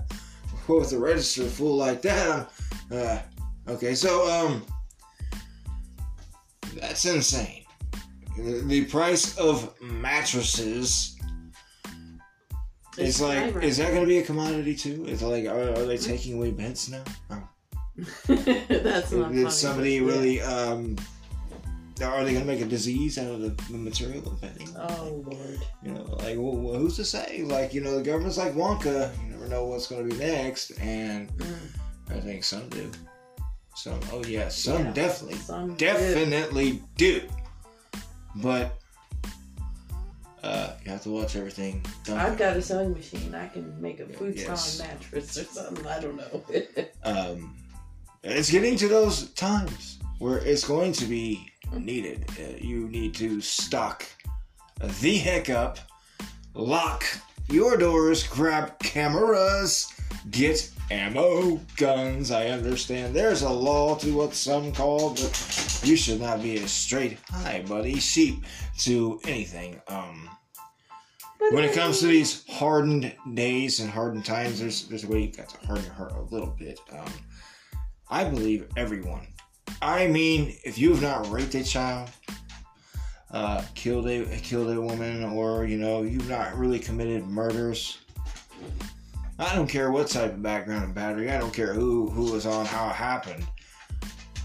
With 0.68 0.92
a 0.92 0.98
register 1.00 1.46
full 1.46 1.78
like 1.78 2.02
that, 2.02 2.52
uh, 2.92 3.20
okay. 3.70 3.96
So 3.96 4.30
um, 4.30 4.66
that's 6.76 7.06
insane. 7.06 7.64
The 8.38 8.84
price 8.86 9.38
of 9.38 9.74
mattresses. 9.82 11.17
It's 12.98 13.22
like, 13.22 13.56
is 13.64 13.78
that 13.78 13.90
going 13.90 14.02
to 14.02 14.08
be 14.08 14.18
a 14.20 14.24
commodity 14.24 14.76
too? 14.76 15.06
Is 15.08 15.22
it 15.22 15.28
like, 15.28 15.46
are, 15.46 15.70
are 15.72 15.86
they 15.86 15.98
taking 15.98 16.36
away 16.38 16.52
beds 16.52 16.90
now? 16.90 17.04
Oh. 17.32 17.44
That's 18.28 19.12
not 19.12 19.32
Did 19.32 19.52
somebody 19.52 20.02
really? 20.02 20.42
Um, 20.42 20.98
are 22.02 22.24
they 22.24 22.32
going 22.34 22.46
to 22.46 22.52
make 22.52 22.62
a 22.62 22.66
disease 22.66 23.18
out 23.18 23.32
of 23.32 23.42
the, 23.42 23.50
the 23.72 23.78
material 23.78 24.28
of 24.28 24.40
bedding? 24.40 24.70
Oh 24.78 25.24
lord. 25.26 25.60
You 25.84 25.94
know, 25.94 26.04
like 26.20 26.36
well, 26.38 26.76
who's 26.78 26.96
to 26.98 27.04
say? 27.06 27.44
Like 27.44 27.74
you 27.74 27.82
know, 27.82 27.96
the 27.98 28.04
government's 28.04 28.38
like 28.38 28.54
Wonka. 28.54 29.12
You 29.24 29.32
never 29.32 29.48
know 29.48 29.66
what's 29.66 29.88
going 29.88 30.08
to 30.08 30.16
be 30.16 30.22
next, 30.24 30.72
and 30.80 31.30
Mm. 31.38 31.56
I 32.16 32.20
think 32.20 32.44
some 32.44 32.70
do. 32.70 32.92
Some, 33.76 34.00
oh 34.12 34.24
yeah, 34.26 34.48
some 34.50 34.86
Yeah, 34.86 34.92
definitely, 34.94 35.38
some 35.40 35.70
do. 35.76 35.86
definitely 35.86 36.82
do. 36.98 37.22
But 38.38 38.80
uh, 40.48 40.74
you 40.84 40.92
have 40.92 41.04
to 41.04 41.10
watch 41.10 41.36
everything. 41.36 41.86
Don't 42.06 42.18
I've 42.18 42.38
got 42.38 42.56
a 42.56 42.62
sewing 42.62 42.94
machine. 42.94 43.36
I 43.36 43.48
can 43.48 43.80
make 43.82 44.00
a 44.00 44.06
futon 44.06 44.34
Yes. 44.38 44.80
mattress 44.80 45.38
or 45.38 45.44
something. 45.44 45.86
I 45.86 46.00
don't 46.00 46.16
know. 46.16 46.44
um, 47.04 47.56
it's 48.24 48.50
getting 48.50 48.78
to 48.78 48.88
those 48.88 49.32
times 49.32 50.00
where 50.20 50.38
it's 50.40 50.66
going 50.66 50.94
to 50.94 51.06
be 51.06 51.52
needed. 51.74 52.26
Uh, 52.40 52.56
you 52.60 52.88
need 52.88 53.14
to 53.16 53.42
stock 53.42 54.06
the 55.02 55.18
heck 55.18 55.50
up, 55.50 55.80
lock 56.54 57.04
your 57.50 57.78
doors, 57.78 58.24
grab 58.24 58.80
cameras, 58.80 59.92
get 60.32 60.72
ammo, 60.92 61.60
guns. 61.76 62.32
I 62.32 62.48
understand 62.48 63.14
there's 63.14 63.42
a 63.42 63.50
law 63.50 63.96
to 63.96 64.12
what 64.16 64.34
some 64.34 64.72
call, 64.72 65.12
but 65.12 65.82
you 65.84 65.96
should 65.96 66.22
not 66.22 66.42
be 66.42 66.58
a 66.58 66.68
straight 66.68 67.18
hi, 67.30 67.64
buddy, 67.68 68.00
sheep 68.00 68.46
to 68.80 69.20
anything. 69.26 69.82
Um, 69.88 70.30
when 71.52 71.64
it 71.64 71.74
comes 71.74 72.00
to 72.00 72.08
these 72.08 72.44
hardened 72.50 73.14
days 73.34 73.80
and 73.80 73.90
hardened 73.90 74.26
times, 74.26 74.60
there's 74.60 74.88
there's 74.88 75.04
a 75.04 75.08
way 75.08 75.22
you 75.22 75.32
got 75.32 75.50
to 75.50 75.66
harden 75.66 75.86
your 75.86 75.94
heart 75.94 76.14
a 76.14 76.22
little 76.34 76.56
bit. 76.58 76.80
Um, 76.92 77.12
I 78.10 78.24
believe 78.24 78.68
everyone. 78.76 79.28
I 79.82 80.08
mean, 80.08 80.56
if 80.64 80.78
you 80.78 80.92
have 80.92 81.02
not 81.02 81.30
raped 81.30 81.56
a 81.56 81.64
child, 81.64 82.10
uh, 83.32 83.64
killed 83.76 84.08
a 84.08 84.26
killed 84.38 84.76
a 84.76 84.82
woman, 84.82 85.24
or 85.24 85.66
you 85.66 85.78
know 85.78 86.04
you've 86.04 86.30
not 86.30 86.56
really 86.58 86.80
committed 86.80 87.26
murders, 87.28 88.00
I 89.40 89.56
don't 89.56 89.68
care 89.68 89.92
what 89.92 90.08
type 90.08 90.34
of 90.34 90.42
background 90.42 90.86
and 90.86 90.96
battery. 90.96 91.30
I 91.30 91.38
don't 91.38 91.54
care 91.54 91.74
who 91.74 92.10
who 92.10 92.32
was 92.32 92.46
on, 92.46 92.66
how 92.66 92.90
it 92.90 92.96
happened. 92.96 93.46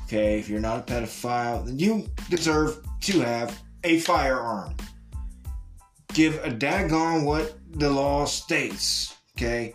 Okay, 0.05 0.39
if 0.39 0.49
you're 0.49 0.61
not 0.61 0.81
a 0.81 0.83
pedophile, 0.83 1.65
then 1.65 1.79
you 1.79 2.07
deserve 2.29 2.85
to 3.03 3.21
have 3.21 3.59
a 3.85 3.99
firearm. 4.01 4.75
Give 6.15 6.35
a 6.45 6.51
daggone 6.51 7.25
what 7.25 7.59
the 7.73 7.91
law 7.91 8.25
states. 8.27 9.17
Okay, 9.37 9.75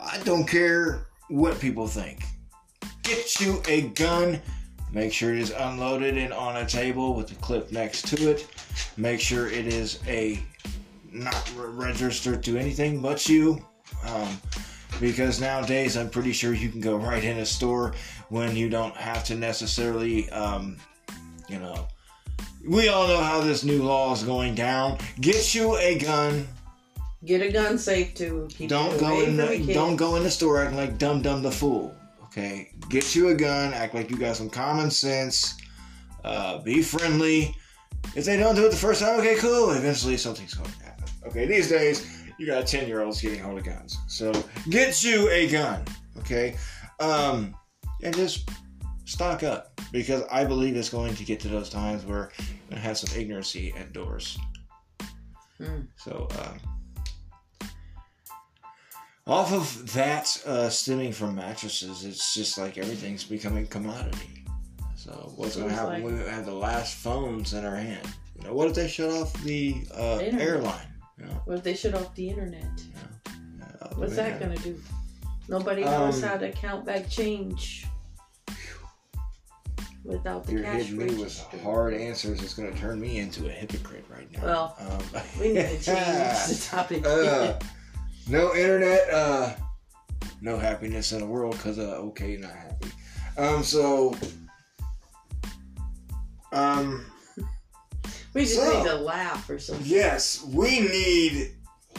I 0.00 0.18
don't 0.18 0.46
care 0.46 1.06
what 1.28 1.58
people 1.58 1.86
think. 1.86 2.22
Get 3.02 3.40
you 3.40 3.60
a 3.66 3.88
gun. 3.88 4.40
Make 4.92 5.12
sure 5.12 5.32
it 5.32 5.40
is 5.40 5.50
unloaded 5.50 6.16
and 6.18 6.32
on 6.32 6.56
a 6.58 6.66
table 6.66 7.14
with 7.14 7.32
a 7.32 7.34
clip 7.36 7.72
next 7.72 8.06
to 8.08 8.30
it. 8.30 8.46
Make 8.96 9.20
sure 9.20 9.48
it 9.48 9.66
is 9.66 9.98
a 10.06 10.38
not 11.10 11.52
registered 11.56 12.42
to 12.44 12.56
anything 12.56 13.00
but 13.00 13.28
you. 13.28 13.64
Um, 14.06 14.40
because 15.00 15.40
nowadays, 15.40 15.96
I'm 15.96 16.10
pretty 16.10 16.32
sure 16.32 16.54
you 16.54 16.68
can 16.68 16.80
go 16.80 16.96
right 16.96 17.24
in 17.24 17.38
a 17.38 17.46
store 17.46 17.94
when 18.28 18.54
you 18.54 18.68
don't 18.68 18.96
have 18.96 19.24
to 19.24 19.34
necessarily, 19.34 20.30
um, 20.30 20.76
you 21.48 21.58
know. 21.58 21.88
We 22.64 22.88
all 22.88 23.08
know 23.08 23.20
how 23.20 23.40
this 23.40 23.64
new 23.64 23.82
law 23.82 24.12
is 24.12 24.22
going 24.22 24.54
down. 24.54 24.98
Get 25.20 25.54
you 25.54 25.76
a 25.76 25.98
gun. 25.98 26.46
Get 27.24 27.42
a 27.42 27.50
gun 27.50 27.78
safe 27.78 28.14
too. 28.14 28.48
Keep 28.50 28.68
Don't 28.68 28.98
go 28.98 29.20
in 29.22 29.36
the, 29.36 29.72
don't 29.72 29.96
go 29.96 30.16
in 30.16 30.22
the 30.22 30.30
store 30.30 30.62
acting 30.62 30.76
like 30.76 30.98
dumb 30.98 31.22
dumb 31.22 31.42
the 31.42 31.50
fool. 31.50 31.94
Okay, 32.24 32.70
get 32.88 33.14
you 33.14 33.28
a 33.28 33.34
gun. 33.34 33.74
Act 33.74 33.94
like 33.94 34.10
you 34.10 34.16
got 34.16 34.36
some 34.36 34.48
common 34.48 34.90
sense. 34.90 35.54
Uh, 36.24 36.58
be 36.58 36.82
friendly. 36.82 37.54
If 38.16 38.24
they 38.24 38.36
don't 38.36 38.54
do 38.54 38.66
it 38.66 38.70
the 38.70 38.76
first 38.76 39.00
time, 39.00 39.20
okay, 39.20 39.36
cool. 39.36 39.70
Eventually, 39.70 40.16
something's 40.16 40.54
going 40.54 40.70
to 40.70 40.84
happen. 40.84 41.04
Okay, 41.26 41.46
these 41.46 41.68
days 41.68 42.24
you 42.38 42.46
got 42.46 42.66
ten 42.66 42.88
year 42.88 43.02
olds 43.02 43.20
getting 43.20 43.40
hold 43.40 43.58
of 43.58 43.64
guns. 43.64 43.98
So 44.08 44.32
get 44.70 45.04
you 45.04 45.28
a 45.30 45.48
gun. 45.48 45.84
Okay, 46.20 46.56
um, 47.00 47.54
and 48.02 48.14
just 48.16 48.48
stock 49.12 49.42
up 49.42 49.80
because 49.92 50.22
I 50.30 50.44
believe 50.44 50.76
it's 50.76 50.88
going 50.88 51.14
to 51.14 51.24
get 51.24 51.40
to 51.40 51.48
those 51.48 51.68
times 51.68 52.04
where 52.04 52.30
you're 52.38 52.48
gonna 52.70 52.80
have 52.80 52.98
some 52.98 53.10
ignorancy 53.20 53.78
at 53.78 53.92
doors. 53.92 54.38
Hmm. 55.58 55.82
So. 55.96 56.28
Um, 56.40 57.68
off 59.24 59.52
of 59.52 59.92
that, 59.92 60.42
uh, 60.46 60.68
stemming 60.68 61.12
from 61.12 61.36
mattresses, 61.36 62.04
it's 62.04 62.34
just 62.34 62.58
like 62.58 62.76
everything's 62.76 63.22
becoming 63.22 63.68
commodity. 63.68 64.44
So 64.96 65.32
what's 65.36 65.54
going 65.56 65.68
to 65.68 65.74
happen 65.74 65.94
like- 65.94 66.04
when 66.04 66.18
we 66.18 66.24
have 66.28 66.44
the 66.44 66.54
last 66.54 66.96
phones 66.96 67.54
in 67.54 67.64
our 67.64 67.76
hand? 67.76 68.08
You 68.36 68.48
know, 68.48 68.54
what 68.54 68.68
if 68.68 68.74
they 68.74 68.88
shut 68.88 69.10
off 69.10 69.32
the 69.44 69.86
uh, 69.94 70.18
airline? 70.18 70.88
You 71.18 71.26
know, 71.26 71.40
What 71.44 71.58
if 71.58 71.64
they 71.64 71.74
shut 71.74 71.94
off 71.94 72.14
the 72.16 72.28
internet? 72.28 72.64
What's 73.94 74.16
that 74.16 74.40
gonna 74.40 74.56
do? 74.56 74.80
Nobody 75.48 75.84
knows 75.84 76.22
Um, 76.22 76.28
how 76.28 76.36
to 76.38 76.50
count 76.50 76.84
back 76.84 77.08
change. 77.08 77.86
Without 80.04 80.44
the 80.46 80.52
You're 80.52 80.62
cash 80.62 80.82
hitting 80.82 80.98
me 80.98 81.04
with 81.06 81.18
register. 81.20 81.58
hard 81.58 81.94
answers. 81.94 82.42
It's 82.42 82.54
going 82.54 82.72
to 82.72 82.78
turn 82.78 83.00
me 83.00 83.18
into 83.18 83.46
a 83.46 83.50
hypocrite 83.50 84.04
right 84.08 84.30
now. 84.32 84.42
Well, 84.44 84.76
um, 84.80 85.22
We 85.40 85.48
need 85.52 85.62
to 85.68 85.68
change 85.84 86.46
the 86.48 86.66
topic. 86.70 87.06
uh, 87.06 87.58
no 88.28 88.54
internet, 88.54 89.10
uh, 89.10 89.54
no 90.40 90.56
happiness 90.58 91.12
in 91.12 91.20
the 91.20 91.26
world 91.26 91.52
because, 91.56 91.78
uh, 91.78 91.82
okay, 92.08 92.36
not 92.36 92.52
happy. 92.52 92.88
Um, 93.38 93.62
so, 93.62 94.14
um, 96.52 97.04
we 98.34 98.42
just 98.42 98.56
so- 98.56 98.78
need 98.82 98.88
to 98.88 98.96
laugh 98.96 99.48
or 99.48 99.58
something. 99.58 99.86
yes, 99.86 100.44
we 100.52 100.80
need 100.80 101.54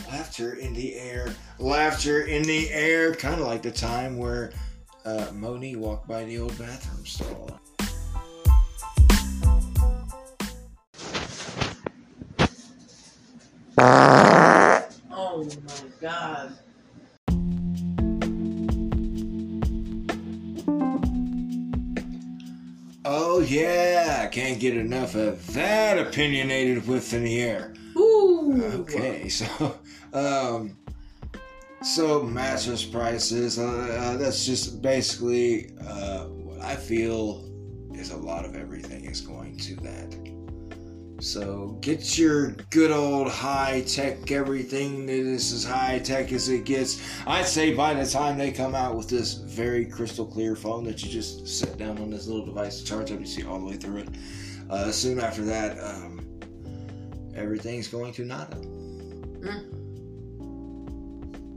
laughter 0.10 0.54
in 0.56 0.74
the 0.74 0.96
air. 0.96 1.34
Laughter 1.60 2.24
in 2.24 2.44
the 2.44 2.70
air, 2.72 3.14
kind 3.16 3.40
of 3.40 3.48
like 3.48 3.62
the 3.62 3.72
time 3.72 4.18
where 4.18 4.52
uh, 5.06 5.28
Moni 5.34 5.76
walked 5.76 6.08
by 6.08 6.24
the 6.26 6.38
old 6.40 6.58
bathroom 6.58 7.06
stall. 7.06 7.60
Oh 13.86 15.44
my 15.44 15.50
god. 16.00 16.58
Oh 23.04 23.42
yeah, 23.42 24.22
I 24.24 24.28
can't 24.28 24.58
get 24.62 24.78
enough 24.78 25.16
of 25.16 25.54
that 25.54 25.98
opinionated 26.00 26.88
whiff 26.88 27.14
in 27.14 27.26
the 27.26 27.42
air. 27.42 27.74
Ooh. 27.98 28.64
Okay, 28.74 29.28
so 29.30 29.78
um, 30.14 30.78
so 31.82 32.24
mattress 32.24 32.86
prices. 32.86 33.60
Uh, 33.60 33.66
uh, 33.66 34.18
that's 34.18 34.46
just 34.46 34.82
basically 34.82 35.72
uh, 35.86 36.28
what 36.28 36.62
I 36.62 36.78
feel 36.78 37.50
is 37.94 38.12
a 38.12 38.18
lot 38.18 38.46
of 38.46 38.56
everything 38.56 39.04
is 39.04 39.20
going 39.20 39.58
to 39.58 39.76
that. 39.78 40.33
So 41.24 41.78
get 41.80 42.18
your 42.18 42.52
good 42.70 42.92
old 42.92 43.30
high 43.30 43.82
tech 43.88 44.30
everything 44.30 45.06
that 45.06 45.16
is 45.16 45.54
as 45.54 45.64
high 45.64 46.00
tech 46.00 46.34
as 46.34 46.50
it 46.50 46.66
gets. 46.66 47.02
I'd 47.26 47.46
say 47.46 47.74
by 47.74 47.94
the 47.94 48.06
time 48.06 48.38
they 48.38 48.52
come 48.52 48.76
out 48.76 48.98
with 48.98 49.08
this 49.08 49.36
very 49.36 49.86
crystal 49.86 50.26
clear 50.26 50.54
phone 50.54 50.84
that 50.84 51.02
you 51.02 51.10
just 51.10 51.48
sit 51.48 51.78
down 51.78 51.98
on 52.00 52.10
this 52.10 52.28
little 52.28 52.46
device 52.46 52.80
to 52.80 52.86
charge 52.86 53.10
up, 53.14 53.22
you 53.22 53.26
see 53.26 53.46
all 53.46 53.58
the 53.58 53.66
way 53.66 53.78
through 53.78 54.00
it. 54.00 54.10
Uh, 54.70 54.92
soon 54.92 55.22
after 55.22 55.44
that, 55.44 55.80
um, 55.80 56.28
everything's 57.34 57.88
going 57.88 58.12
to 58.14 58.26
nada. 58.26 58.58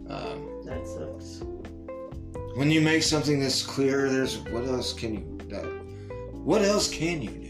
Um, 0.09 0.63
That 0.65 0.87
sucks. 0.87 1.43
when 2.55 2.71
you 2.71 2.81
make 2.81 3.03
something 3.03 3.41
this 3.41 3.67
clear, 3.67 4.09
there's 4.09 4.39
what 4.51 4.65
else 4.65 4.93
can 4.93 5.15
you? 5.15 5.39
That, 5.49 5.65
what 6.35 6.63
else 6.63 6.89
can 6.89 7.21
you 7.21 7.31
do 7.31 7.46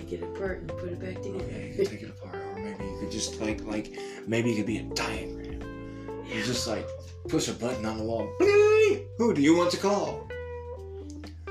Take 0.00 0.12
it 0.12 0.22
apart 0.22 0.58
and 0.60 0.68
put 0.68 0.88
it 0.92 0.98
back 1.00 1.16
Yeah, 1.22 1.30
you 1.30 1.38
together. 1.38 1.72
could 1.76 1.86
take 1.88 2.02
it 2.02 2.10
apart, 2.10 2.34
or 2.36 2.54
maybe 2.56 2.84
you 2.84 2.96
could 3.00 3.10
just 3.10 3.40
like 3.40 3.62
like 3.64 3.92
maybe 4.26 4.52
it 4.52 4.56
could 4.56 4.66
be 4.66 4.78
a 4.78 4.82
diagram. 4.82 5.60
You 6.26 6.42
just 6.44 6.66
like 6.66 6.86
push 7.28 7.48
a 7.48 7.52
button 7.52 7.84
on 7.84 7.98
the 7.98 8.04
wall. 8.04 8.32
Who 9.18 9.34
do 9.34 9.42
you 9.42 9.56
want 9.56 9.70
to 9.72 9.76
call? 9.76 10.26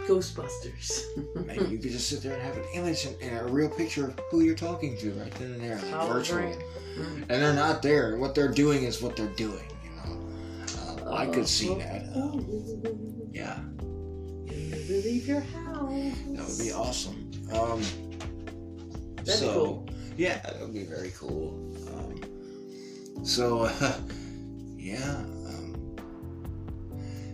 Ghostbusters. 0.07 1.03
Maybe 1.45 1.65
you 1.65 1.77
could 1.77 1.91
just 1.91 2.09
sit 2.09 2.23
there 2.23 2.33
and 2.33 2.41
have 2.41 2.57
an 2.57 2.63
image 2.73 3.05
and, 3.05 3.15
and 3.21 3.37
a 3.47 3.51
real 3.51 3.69
picture 3.69 4.07
of 4.07 4.19
who 4.31 4.41
you're 4.41 4.55
talking 4.55 4.97
to 4.97 5.11
right 5.11 5.31
then 5.35 5.51
and 5.51 5.61
there, 5.61 5.75
like 5.75 6.07
virtual. 6.07 6.39
And 6.39 7.29
they're 7.29 7.53
not 7.53 7.83
there. 7.83 8.17
What 8.17 8.33
they're 8.33 8.47
doing 8.51 8.83
is 8.85 9.03
what 9.03 9.15
they're 9.15 9.27
doing. 9.35 9.63
You 9.83 9.91
know, 9.97 11.05
uh, 11.05 11.13
I 11.13 11.27
could 11.27 11.47
see 11.47 11.75
that. 11.75 12.05
Uh, 12.15 12.39
yeah, 13.31 13.59
leave 14.47 15.27
your 15.27 15.41
house. 15.41 15.91
that 16.31 16.47
would 16.47 16.57
be 16.57 16.71
awesome. 16.71 17.29
Um, 17.53 17.83
That'd 19.25 19.41
be 19.41 19.47
so 19.47 19.53
cool. 19.53 19.89
yeah, 20.17 20.39
that 20.39 20.59
would 20.59 20.73
be 20.73 20.83
very 20.83 21.11
cool. 21.17 21.53
Um, 21.87 23.25
so 23.25 23.65
yeah. 24.77 25.23
Um, 25.47 25.95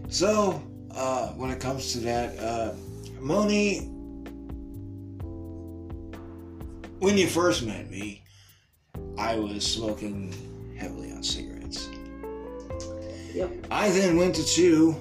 so 0.10 0.62
uh, 0.92 1.28
when 1.30 1.52
it 1.52 1.60
comes 1.60 1.94
to 1.94 2.00
that, 2.00 2.38
uh, 2.40 2.74
Moni, 3.20 3.80
when 7.00 7.18
you 7.18 7.28
first 7.28 7.64
met 7.66 7.90
me, 7.90 8.24
I 9.18 9.38
was 9.38 9.66
smoking 9.66 10.34
heavily 10.78 11.12
on 11.12 11.24
cigarettes. 11.24 11.90
Yep. 13.34 13.68
I 13.70 13.90
then 13.90 14.16
went 14.18 14.36
to 14.36 14.46
chew, 14.46 14.96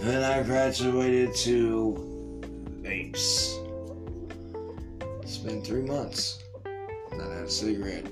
Then 0.00 0.22
I 0.22 0.42
graduated 0.42 1.34
to 1.36 2.42
vapes. 2.82 3.61
It's 5.44 5.50
been 5.50 5.64
three 5.64 5.82
months. 5.82 6.38
Not 7.10 7.32
had 7.32 7.42
a 7.46 7.50
cigarette. 7.50 8.06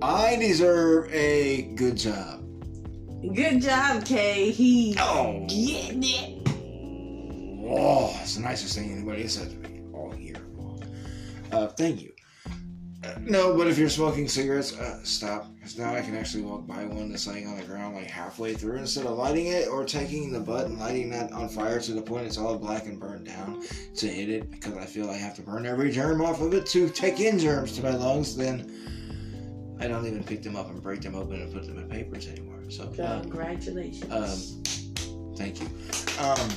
I 0.00 0.36
deserve 0.36 1.12
a 1.12 1.70
good 1.74 1.98
job. 1.98 2.42
Good 3.34 3.60
job, 3.60 4.06
Kay. 4.06 4.52
He 4.52 4.96
Oh, 4.98 5.44
getting 5.46 6.02
it. 6.02 6.48
oh, 7.68 8.18
it's 8.22 8.36
the 8.36 8.40
nicest 8.40 8.74
thing 8.74 8.90
anybody 8.90 9.20
has 9.20 9.34
said 9.34 9.50
to 9.50 9.56
me 9.68 9.82
all 9.92 10.14
year. 10.16 10.36
Uh, 11.52 11.66
thank 11.66 12.00
you. 12.00 12.14
No, 13.20 13.56
but 13.56 13.66
if 13.66 13.78
you're 13.78 13.88
smoking 13.88 14.28
cigarettes, 14.28 14.78
uh, 14.78 15.00
stop. 15.02 15.52
Because 15.54 15.78
now 15.78 15.94
I 15.94 16.00
can 16.00 16.14
actually 16.16 16.44
walk 16.44 16.66
by 16.66 16.84
one 16.84 17.10
that's 17.10 17.26
laying 17.26 17.46
on 17.46 17.56
the 17.56 17.64
ground 17.64 17.94
like 17.96 18.06
halfway 18.06 18.54
through 18.54 18.76
instead 18.76 19.06
of 19.06 19.16
lighting 19.18 19.46
it 19.48 19.68
or 19.68 19.84
taking 19.84 20.32
the 20.32 20.40
butt 20.40 20.66
and 20.66 20.78
lighting 20.78 21.10
that 21.10 21.32
on 21.32 21.48
fire 21.48 21.80
to 21.80 21.92
the 21.92 22.02
point 22.02 22.26
it's 22.26 22.38
all 22.38 22.56
black 22.56 22.86
and 22.86 23.00
burned 23.00 23.26
down 23.26 23.62
to 23.96 24.06
hit 24.06 24.28
it 24.28 24.50
because 24.50 24.76
I 24.76 24.84
feel 24.84 25.10
I 25.10 25.16
have 25.16 25.34
to 25.36 25.42
burn 25.42 25.66
every 25.66 25.90
germ 25.90 26.20
off 26.22 26.40
of 26.40 26.54
it 26.54 26.66
to 26.66 26.88
take 26.88 27.18
in 27.20 27.38
germs 27.38 27.72
to 27.76 27.82
my 27.82 27.90
lungs. 27.94 28.36
Then 28.36 29.76
I 29.80 29.88
don't 29.88 30.06
even 30.06 30.22
pick 30.22 30.42
them 30.42 30.56
up 30.56 30.70
and 30.70 30.82
break 30.82 31.00
them 31.02 31.14
open 31.14 31.40
and 31.40 31.52
put 31.52 31.66
them 31.66 31.78
in 31.78 31.88
papers 31.88 32.28
anymore. 32.28 32.60
So, 32.68 32.86
Congratulations. 32.88 34.10
um, 34.12 35.34
thank 35.36 35.60
you. 35.60 35.66
Um, 36.20 36.48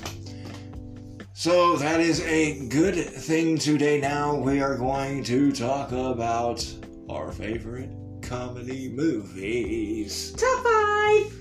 so 1.39 1.78
that 1.78 2.02
is 2.02 2.19
a 2.25 2.67
good 2.67 2.95
thing 2.95 3.58
today. 3.58 4.02
Now 4.02 4.36
we 4.36 4.60
are 4.60 4.75
going 4.75 5.23
to 5.23 5.54
talk 5.54 5.93
about 5.93 6.69
our 7.10 7.32
favorite 7.32 7.89
comedy 8.21 8.89
movies. 8.89 10.34
Top 10.34 10.65
five. 10.65 11.34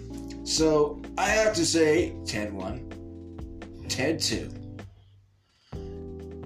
So 0.45 1.03
I 1.19 1.31
have 1.31 1.53
to 1.55 1.67
say, 1.67 2.15
Ted 2.25 2.53
1, 2.53 3.87
Ted 3.89 4.21
2. 4.21 4.49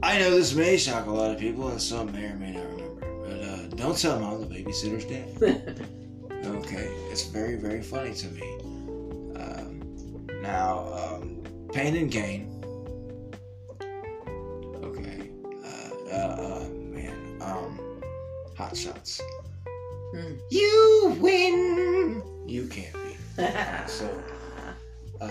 I 0.02 0.18
know 0.18 0.30
this 0.30 0.54
may 0.54 0.78
shock 0.78 1.04
a 1.04 1.10
lot 1.10 1.30
of 1.30 1.38
people, 1.38 1.68
and 1.68 1.78
some 1.78 2.10
may 2.10 2.28
or 2.28 2.36
may 2.36 2.52
not 2.52 2.64
remember, 2.70 3.26
but 3.28 3.38
uh, 3.38 3.66
don't 3.76 3.98
tell 3.98 4.18
mom 4.18 4.40
the 4.40 4.46
babysitter's 4.46 5.04
dead. 5.04 5.86
Okay, 6.44 6.90
it's 7.08 7.26
very, 7.26 7.54
very 7.54 7.82
funny 7.82 8.12
to 8.14 8.26
me. 8.28 8.42
Um, 9.36 10.26
now, 10.40 10.92
um, 10.92 11.40
Pain 11.72 11.94
and 11.94 12.10
Gain. 12.10 12.51
Uh, 16.12 16.68
man, 16.70 17.38
um, 17.40 17.78
Hot 18.56 18.76
Shots. 18.76 19.20
Hmm. 20.14 20.34
You 20.50 21.16
win. 21.20 22.22
You 22.46 22.66
can't 22.66 22.92
be. 22.92 23.42
So, 23.86 24.22
uh, 25.20 25.30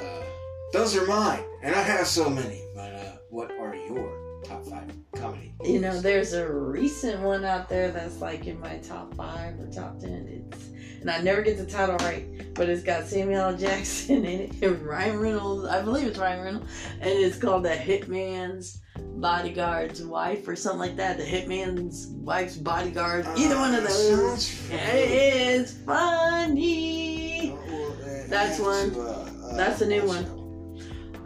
those 0.73 0.95
are 0.97 1.05
mine, 1.05 1.43
and 1.61 1.75
I 1.75 1.81
have 1.81 2.07
so 2.07 2.29
many. 2.29 2.63
But 2.75 2.93
uh, 2.93 3.17
what 3.29 3.51
are 3.51 3.75
your 3.75 4.41
top 4.43 4.65
five 4.65 4.91
comedy? 5.15 5.53
You 5.63 5.79
know, 5.79 5.99
there's 5.99 6.33
a 6.33 6.51
recent 6.51 7.21
one 7.21 7.45
out 7.45 7.69
there 7.69 7.91
that's 7.91 8.19
like 8.19 8.47
in 8.47 8.59
my 8.59 8.77
top 8.77 9.13
five 9.13 9.59
or 9.59 9.67
top 9.67 9.99
ten. 9.99 10.27
It's 10.27 10.67
and 11.01 11.09
I 11.09 11.19
never 11.19 11.41
get 11.41 11.57
the 11.57 11.65
title 11.65 11.97
right, 11.97 12.53
but 12.53 12.69
it's 12.69 12.83
got 12.83 13.05
Samuel 13.05 13.41
L. 13.41 13.57
Jackson 13.57 14.23
in 14.25 14.41
it 14.41 14.61
and 14.61 14.81
Ryan 14.81 15.19
Reynolds. 15.19 15.67
I 15.67 15.81
believe 15.81 16.07
it's 16.07 16.19
Ryan 16.19 16.43
Reynolds, 16.43 16.71
and 16.99 17.09
it's 17.09 17.37
called 17.37 17.63
The 17.63 17.69
Hitman's 17.69 18.81
Bodyguard's 19.17 20.01
Wife 20.03 20.47
or 20.47 20.55
something 20.55 20.79
like 20.79 20.95
that. 20.97 21.17
The 21.17 21.23
Hitman's 21.23 22.07
Wife's 22.07 22.57
Bodyguard. 22.57 23.25
Either 23.37 23.55
one 23.55 23.73
of 23.75 23.83
Uh, 23.83 23.87
those. 23.87 24.47
sounds 24.47 24.69
It's 24.71 25.73
funny. 25.73 27.55
familiar. 27.65 28.27
That's 28.27 28.57
have 28.57 28.65
one. 28.65 28.91
to, 28.91 29.01
uh, 29.01 29.05
uh, 29.51 29.55
That's 29.57 29.81
a 29.81 29.87
new 29.87 30.03
one. 30.05 30.25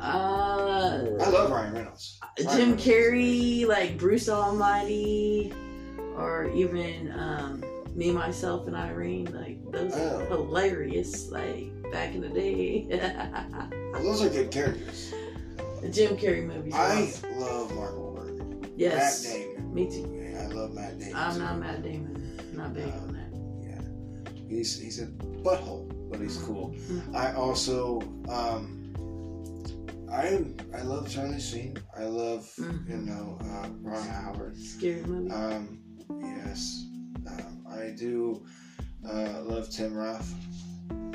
Uh, 0.02 1.18
I 1.22 1.30
love 1.30 1.52
Ryan 1.52 1.74
Reynolds. 1.74 2.20
Ryan 2.46 2.58
Jim 2.58 2.78
Carrey, 2.78 3.66
like 3.66 3.98
Bruce 3.98 4.28
Almighty, 4.30 5.54
or 6.18 6.50
even 6.54 7.12
um, 7.18 7.64
me, 7.96 8.12
myself, 8.12 8.68
and 8.68 8.76
Irene. 8.76 9.26
Like 9.34 9.60
those 9.72 9.94
Oh. 9.96 10.20
are 10.20 10.26
hilarious. 10.26 11.30
Like 11.32 11.72
back 11.92 12.14
in 12.14 12.22
the 12.22 12.30
day. 12.30 12.88
Well, 13.96 14.04
those 14.04 14.22
are 14.24 14.30
good 14.30 14.52
characters. 14.52 15.14
The 15.86 15.92
Jim 15.92 16.18
Carrey 16.18 16.46
movies. 16.46 16.74
I 16.74 17.04
awesome. 17.04 17.40
love 17.40 17.74
Mark 17.76 17.94
Wahlberg. 17.96 18.70
yes, 18.76 19.24
Matt 19.24 19.34
Damon. 19.34 19.74
me 19.74 19.90
too. 19.90 20.12
Yeah, 20.32 20.42
I 20.44 20.48
love 20.48 20.74
Matt 20.74 21.00
Damon. 21.00 21.16
I'm 21.16 21.34
too. 21.34 21.40
not 21.40 21.60
Matt 21.60 21.84
Damon. 21.84 22.40
Not 22.54 22.74
big 22.74 22.86
on 22.86 23.14
that. 23.14 23.32
Yeah, 23.68 24.48
he's 24.48 24.80
he's 24.80 25.02
a 25.02 25.08
butthole, 25.08 25.92
but 26.10 26.20
he's 26.20 26.38
cool. 26.38 26.74
Mhm. 26.90 27.16
I 27.16 27.34
also 27.34 28.00
um, 28.30 28.82
I 30.12 30.46
I 30.78 30.82
love 30.84 31.10
Charlie 31.10 31.40
Sheen. 31.42 31.78
I 31.98 32.06
love 32.06 32.50
Mhm. 32.58 32.90
you 32.90 32.98
know 32.98 33.38
uh, 33.42 33.68
Ron 33.82 34.08
Howard. 34.08 34.58
Scary 34.58 35.02
movie. 35.04 35.32
Um, 35.32 35.80
yes, 36.22 36.86
um, 37.28 37.66
I 37.70 37.90
do 37.98 38.46
uh, 39.08 39.42
love 39.44 39.70
Tim 39.70 39.94
Roth. 39.94 40.34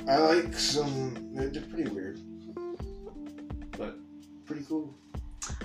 I 0.08 0.18
like 0.18 0.54
some. 0.54 1.32
They're, 1.34 1.48
they're 1.50 1.62
pretty 1.62 1.90
weird, 1.90 2.18
pretty 4.50 4.66
cool. 4.66 4.94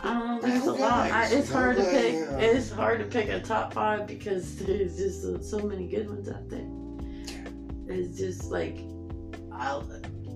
I 0.03 0.13
don't 0.13 0.27
know. 0.27 0.41
There's 0.41 0.65
a 0.65 0.73
lot. 0.73 1.11
I, 1.11 1.27
it's 1.27 1.49
so 1.49 1.53
hard 1.55 1.77
to 1.77 1.83
pick. 1.83 2.13
yeah. 2.13 2.37
It's 2.37 2.69
hard 2.71 2.99
to 2.99 3.05
pick 3.05 3.29
a 3.29 3.39
top 3.39 3.73
five 3.73 4.07
because 4.07 4.55
there's 4.57 4.95
just 4.97 5.21
so, 5.21 5.39
so 5.41 5.59
many 5.59 5.87
good 5.87 6.07
ones 6.09 6.29
out 6.29 6.47
there. 6.49 6.65
It's 7.87 8.17
just 8.17 8.51
like 8.51 8.79
I'll. 9.51 9.89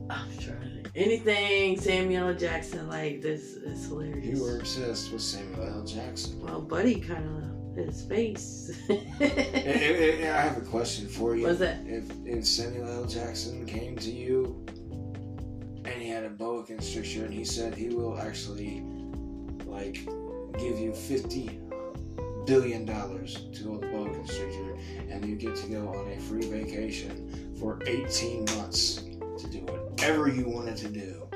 I'm 0.10 0.36
trying 0.40 0.84
to 0.84 0.92
anything 0.96 1.80
Samuel 1.80 2.30
L. 2.30 2.34
Jackson 2.36 2.88
like 2.90 3.22
this 3.22 3.54
is 3.54 3.86
hilarious. 3.86 4.26
You 4.40 4.44
were 4.44 4.58
obsessed 4.60 5.12
with 5.12 5.22
Samuel 5.22 5.68
L. 5.68 5.84
Jackson. 5.86 6.40
Well, 6.42 6.62
Buddy 6.62 7.00
kind 7.00 7.26
of 7.26 7.76
his 7.86 8.02
face. 8.04 8.72
I- 8.90 8.94
I- 9.22 9.26
I 9.26 10.38
I 10.38 10.42
have 10.42 10.58
a 10.58 10.62
question 10.62 11.08
for 11.08 11.36
you. 11.36 11.44
What's 11.46 11.60
that? 11.60 11.78
If 11.86 12.06
if 12.26 12.46
Samuel 12.46 12.90
L. 12.90 13.06
Jackson 13.06 13.66
came 13.68 13.96
to 13.98 14.12
you 14.12 14.66
boa 16.40 16.64
constrictor 16.64 17.26
and 17.26 17.34
he 17.34 17.44
said 17.44 17.76
he 17.76 17.90
will 17.90 18.18
actually 18.18 18.82
like 19.66 20.06
give 20.58 20.80
you 20.80 20.94
fifty 20.94 21.60
billion 22.46 22.86
dollars 22.86 23.46
to 23.54 23.66
hold 23.66 23.82
the 23.82 23.88
boa 23.88 24.10
constrictor 24.10 24.78
and 25.10 25.26
you 25.26 25.36
get 25.36 25.54
to 25.54 25.68
go 25.68 25.90
on 25.90 26.10
a 26.10 26.20
free 26.22 26.46
vacation 26.46 27.54
for 27.60 27.78
eighteen 27.86 28.46
months 28.58 29.04
to 29.38 29.48
do 29.52 29.60
whatever 29.60 30.30
you 30.30 30.48
wanted 30.48 30.78
to 30.78 30.88
do. 30.88 31.28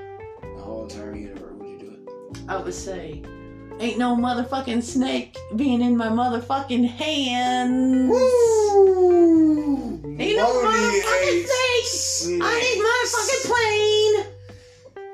The 0.42 0.62
whole 0.62 0.84
entire 0.84 1.14
universe, 1.14 1.54
would 1.58 1.68
you 1.68 1.78
do 1.80 1.92
it? 1.92 2.40
I 2.48 2.56
would 2.58 2.74
say, 2.74 3.22
ain't 3.80 3.98
no 3.98 4.16
motherfucking 4.16 4.84
snake 4.84 5.38
being 5.58 5.82
in 5.82 5.98
my 5.98 6.08
motherfucking 6.08 6.88
hands. 6.88 8.10
Woo! 8.10 10.02
Ain't 10.18 10.38
no 10.38 10.48
motherfucking 10.48 11.46
ate 11.46 11.86
snake. 11.88 12.42
I 12.42 12.60
need 12.62 12.80
motherfucking 12.82 13.52
plane. 13.52 13.83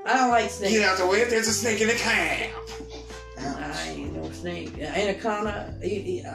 I 0.09 0.15
don't 0.17 0.29
like 0.29 0.49
snakes. 0.49 0.73
Get 0.73 0.89
out 0.89 0.97
the 0.97 1.05
way! 1.05 1.21
If 1.21 1.29
there's 1.29 1.47
a 1.47 1.53
snake 1.53 1.81
in 1.81 1.87
the 1.87 1.93
camp. 1.93 2.51
I 3.37 3.89
ain't 3.89 4.13
no 4.15 4.29
snake. 4.31 4.77
Anaconda. 4.79 5.73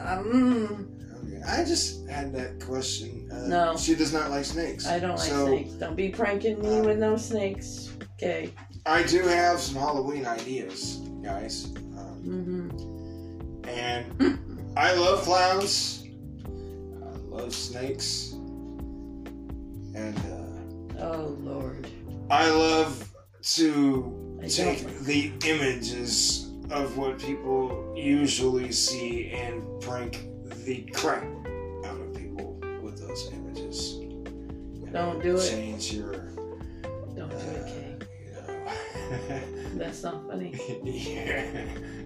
um, 0.07 0.87
Okay. 1.25 1.41
I 1.47 1.63
just 1.65 2.07
had 2.07 2.33
that 2.33 2.59
question. 2.63 3.29
Uh, 3.31 3.47
No. 3.47 3.77
she 3.77 3.95
does 3.95 4.13
not 4.13 4.31
like 4.31 4.45
snakes. 4.45 4.87
I 4.87 4.99
don't 4.99 5.17
like 5.17 5.29
so 5.29 5.47
snakes. 5.47 5.73
Don't 5.73 5.95
be 5.95 6.09
pranking 6.09 6.59
me 6.61 6.81
with 6.81 6.97
no 6.99 7.17
snakes. 7.17 7.91
Okay. 8.13 8.51
I 8.85 9.03
do 9.03 9.21
have 9.23 9.59
some 9.59 9.75
Halloween 9.75 10.25
ideas, 10.25 11.01
guys. 11.23 11.65
Um, 11.97 12.21
Mm-hmm. 12.25 13.67
and 13.69 14.73
I 14.77 14.93
love 14.95 15.21
clowns. 15.23 16.03
I 16.45 17.17
love 17.29 17.53
snakes. 17.53 18.31
And 19.93 20.17
uh, 20.97 21.03
Oh 21.03 21.35
Lord. 21.41 21.87
I 22.31 22.49
love 22.49 23.11
to 23.53 24.39
take 24.49 24.87
the 25.01 25.31
images 25.45 26.51
of 26.71 26.97
what 26.97 27.19
people 27.19 27.93
usually 27.95 28.71
see 28.71 29.29
and 29.31 29.63
prank 29.81 30.25
the 30.65 30.81
crap 30.93 31.23
out 31.85 31.99
of 32.01 32.13
people 32.15 32.59
with 32.81 32.97
those 32.99 33.29
images. 33.31 33.93
You 33.99 34.89
Don't 34.91 35.21
do 35.21 35.35
it. 35.37 35.47
Change 35.49 35.93
your, 35.93 36.13
Don't 37.15 37.29
do 37.29 37.35
it, 37.37 37.67
Kay. 37.67 37.97
you 38.25 38.31
know. 38.33 39.41
That's 39.75 40.01
not 40.01 40.25
funny. 40.27 40.53
yeah, 40.83 41.45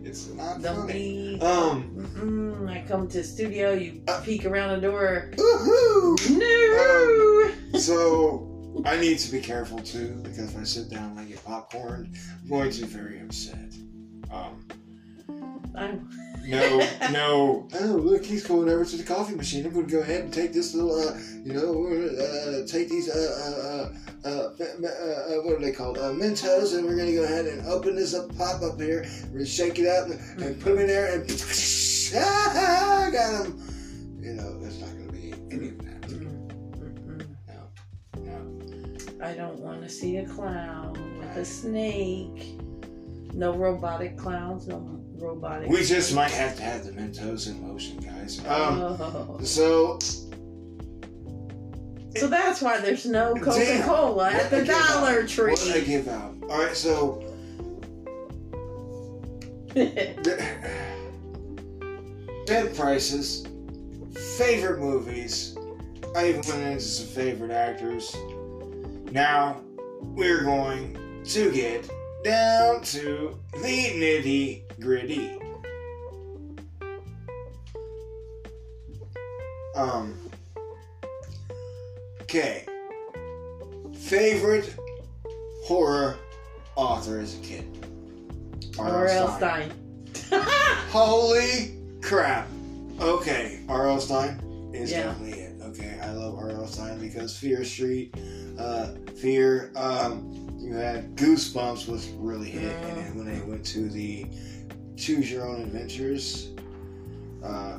it's 0.04 0.28
not 0.30 0.62
Don't 0.62 0.88
funny. 0.88 1.38
be. 1.38 1.42
Um, 1.42 2.68
I 2.70 2.84
come 2.86 3.08
to 3.08 3.20
the 3.20 3.24
studio. 3.24 3.74
You 3.74 4.02
Uh. 4.10 4.20
peek 4.22 4.46
around 4.46 4.82
the 4.82 4.88
door. 4.90 5.32
woohoo! 5.38 6.38
No. 7.72 7.80
So 7.80 8.49
I 8.86 8.98
need 8.98 9.20
to 9.20 9.32
be 9.32 9.42
careful 9.42 9.80
too 9.80 10.20
because 10.24 10.54
if 10.54 10.58
I 10.58 10.64
sit 10.64 10.90
down 10.90 11.12
and 11.12 11.20
I 11.20 11.24
get 11.26 11.44
popcorn, 11.44 12.14
I'm 12.42 12.50
going 12.50 12.72
to 12.72 12.82
be 12.82 12.88
very 12.88 13.22
upset. 13.22 13.74
Um, 14.32 14.66
I'm. 15.76 16.10
No, 16.46 16.80
no. 17.12 17.68
Oh, 17.80 17.86
look, 17.86 18.26
he's 18.26 18.46
going 18.46 18.70
over 18.70 18.86
to 18.86 18.98
the 18.98 19.04
coffee 19.04 19.36
machine. 19.36 19.66
I'm 19.66 19.74
going 19.74 19.86
to 19.86 19.92
go 19.92 20.00
ahead 20.00 20.24
and 20.24 20.34
take 20.34 20.54
this 20.54 20.74
little, 20.74 20.96
uh, 20.98 21.18
you 21.44 21.54
know, 21.54 21.86
uh, 21.88 22.66
take 22.66 22.90
these, 22.90 23.10
uh, 23.10 23.92
uh, 24.26 24.28
uh, 24.28 24.30
uh, 24.30 24.88
uh, 24.88 25.42
what 25.44 25.56
are 25.56 25.62
they 25.62 25.72
called? 25.72 25.98
Uh, 25.98 26.12
Mentos, 26.12 26.76
and 26.76 26.86
we're 26.86 26.96
going 26.96 27.08
to 27.08 27.16
go 27.16 27.24
ahead 27.24 27.46
and 27.46 27.66
open 27.68 27.96
this 27.96 28.14
up, 28.14 28.36
pop 28.38 28.62
up 28.62 28.80
here. 28.80 29.06
We're 29.26 29.30
going 29.30 29.40
to 29.40 29.46
shake 29.46 29.80
it 29.80 29.88
up 29.88 30.08
and, 30.10 30.42
and 30.42 30.60
put 30.60 30.72
them 30.72 30.80
in 30.80 30.88
there, 30.88 31.14
and 31.14 31.30
ah, 32.16 33.10
got 33.12 33.46
him. 33.46 33.62
You 34.22 34.34
know, 34.34 34.59
I 39.22 39.34
don't 39.34 39.60
want 39.60 39.82
to 39.84 39.90
see 39.90 40.18
a 40.18 40.26
clown 40.26 40.94
with 41.20 41.36
a 41.36 41.44
snake. 41.46 42.56
No 43.34 43.54
robotic 43.56 44.18
clowns. 44.18 44.68
No 44.68 45.00
robotic. 45.18 45.70
We 45.70 45.84
just 45.84 46.14
might 46.16 46.32
have 46.32 46.56
to 46.58 46.64
have 46.64 46.86
the 46.86 46.92
Mentos 46.94 47.48
in 47.48 47.62
motion, 47.68 47.98
guys. 47.98 48.40
Um, 48.46 48.80
Oh. 48.82 49.40
so 49.44 50.00
So 52.16 52.28
that's 52.28 52.62
why 52.62 52.80
there's 52.80 53.06
no 53.06 53.36
Coca 53.36 53.82
Cola 53.86 54.32
at 54.32 54.50
the 54.50 54.66
Dollar 54.66 55.22
out? 55.22 55.28
Tree. 55.28 55.52
What 55.52 55.60
did 55.60 55.76
I 55.76 55.82
give 55.82 56.08
out? 56.08 56.36
All 56.50 56.64
right, 56.64 56.76
so 56.76 57.24
bed 62.48 62.76
prices, 62.76 63.46
favorite 64.38 64.80
movies. 64.80 65.56
I 66.16 66.30
even 66.30 66.42
went 66.48 66.64
into 66.64 66.82
some 66.82 67.08
favorite 67.08 67.52
actors. 67.52 68.16
Now 69.12 69.62
we're 70.02 70.44
going 70.44 70.98
to 71.26 71.52
get 71.52 71.90
down 72.24 72.82
to 72.84 73.40
the 73.54 73.58
nitty 73.60 74.64
gritty. 74.80 75.38
Um. 79.76 80.18
Okay. 82.24 82.66
Favorite 83.94 84.76
horror 85.66 86.18
author 86.76 87.20
as 87.20 87.36
a 87.38 87.42
kid. 87.42 87.66
R.L. 88.78 89.36
Stine. 89.38 89.72
Holy 90.92 91.76
crap. 92.02 92.48
Okay, 93.00 93.60
R.L. 93.68 94.00
Stine 94.00 94.72
is 94.74 94.92
Yeah. 94.92 95.04
definitely 95.04 95.39
because 97.12 97.38
Fear 97.38 97.64
Street, 97.64 98.16
uh, 98.58 98.92
Fear, 99.16 99.72
um, 99.76 100.58
you 100.60 100.76
had 100.76 101.16
Goosebumps 101.16 101.88
was 101.88 102.10
really 102.10 102.50
hit, 102.50 102.76
and 102.76 102.98
then 102.98 103.16
when 103.16 103.26
they 103.26 103.42
went 103.42 103.66
to 103.68 103.90
the 103.90 104.26
Choose 104.96 105.32
Your 105.32 105.48
Own 105.48 105.62
Adventures, 105.62 106.50
uh, 107.44 107.78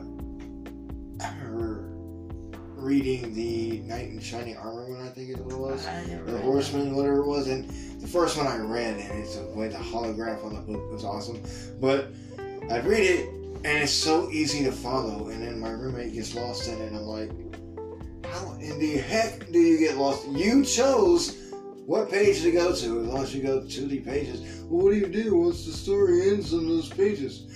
I 1.23 1.35
remember 1.43 1.87
reading 2.77 3.35
the 3.35 3.81
Knight 3.81 4.09
in 4.09 4.21
Shining 4.21 4.57
Armor 4.57 4.91
one, 4.91 5.07
I 5.07 5.11
think 5.11 5.31
it 5.31 5.39
was. 5.39 5.85
The 6.27 6.39
Horseman, 6.39 6.97
whatever 6.97 7.19
it 7.19 7.27
was, 7.27 7.47
and 7.49 7.69
the 8.01 8.07
first 8.07 8.37
one 8.37 8.47
I 8.47 8.57
read, 8.57 8.99
and 8.99 9.23
it's 9.23 9.37
the 9.37 9.47
way 9.49 9.69
the 9.69 9.77
holograph 9.77 10.45
on 10.45 10.55
the 10.55 10.61
book 10.61 10.91
was 10.91 11.05
awesome. 11.05 11.43
But 11.81 12.13
I'd 12.71 12.87
read 12.87 13.03
it, 13.03 13.29
and 13.29 13.67
it's 13.67 13.93
so 13.93 14.31
easy 14.31 14.65
to 14.65 14.73
follow, 14.73 15.29
and 15.29 15.43
then 15.43 15.61
my 15.61 15.71
roommate 15.71 16.15
gets 16.15 16.35
lost 16.35 16.69
in 16.69 16.81
it, 16.81 16.89
and 16.89 16.97
I'm 16.97 17.03
like, 17.03 17.31
how 18.31 18.53
in 18.61 18.79
the 18.79 18.99
heck 18.99 19.51
do 19.51 19.59
you 19.59 19.79
get 19.79 19.97
lost? 19.97 20.29
You 20.29 20.65
chose 20.65 21.37
what 21.87 22.11
page 22.11 22.43
to 22.43 22.53
go 22.53 22.75
to, 22.75 23.01
as 23.01 23.07
long 23.07 23.23
as 23.23 23.35
you 23.35 23.43
go 23.43 23.67
to 23.67 23.87
the 23.87 24.01
pages. 24.01 24.63
Well, 24.63 24.85
what 24.85 24.91
do 24.93 24.99
you 24.99 25.07
do 25.07 25.37
once 25.37 25.67
the 25.67 25.73
story 25.73 26.31
ends 26.31 26.55
on 26.55 26.69
those 26.69 26.89
pages? 26.89 27.47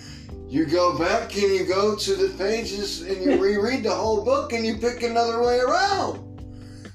You 0.48 0.66
go 0.66 0.98
back 0.98 1.34
and 1.34 1.52
you 1.52 1.64
go 1.66 1.96
to 1.96 2.14
the 2.14 2.36
pages 2.36 3.02
and 3.02 3.22
you 3.22 3.40
reread 3.42 3.84
the 3.84 3.94
whole 3.94 4.24
book 4.24 4.52
and 4.52 4.66
you 4.66 4.76
pick 4.76 5.02
another 5.02 5.42
way 5.42 5.58
around 5.60 6.24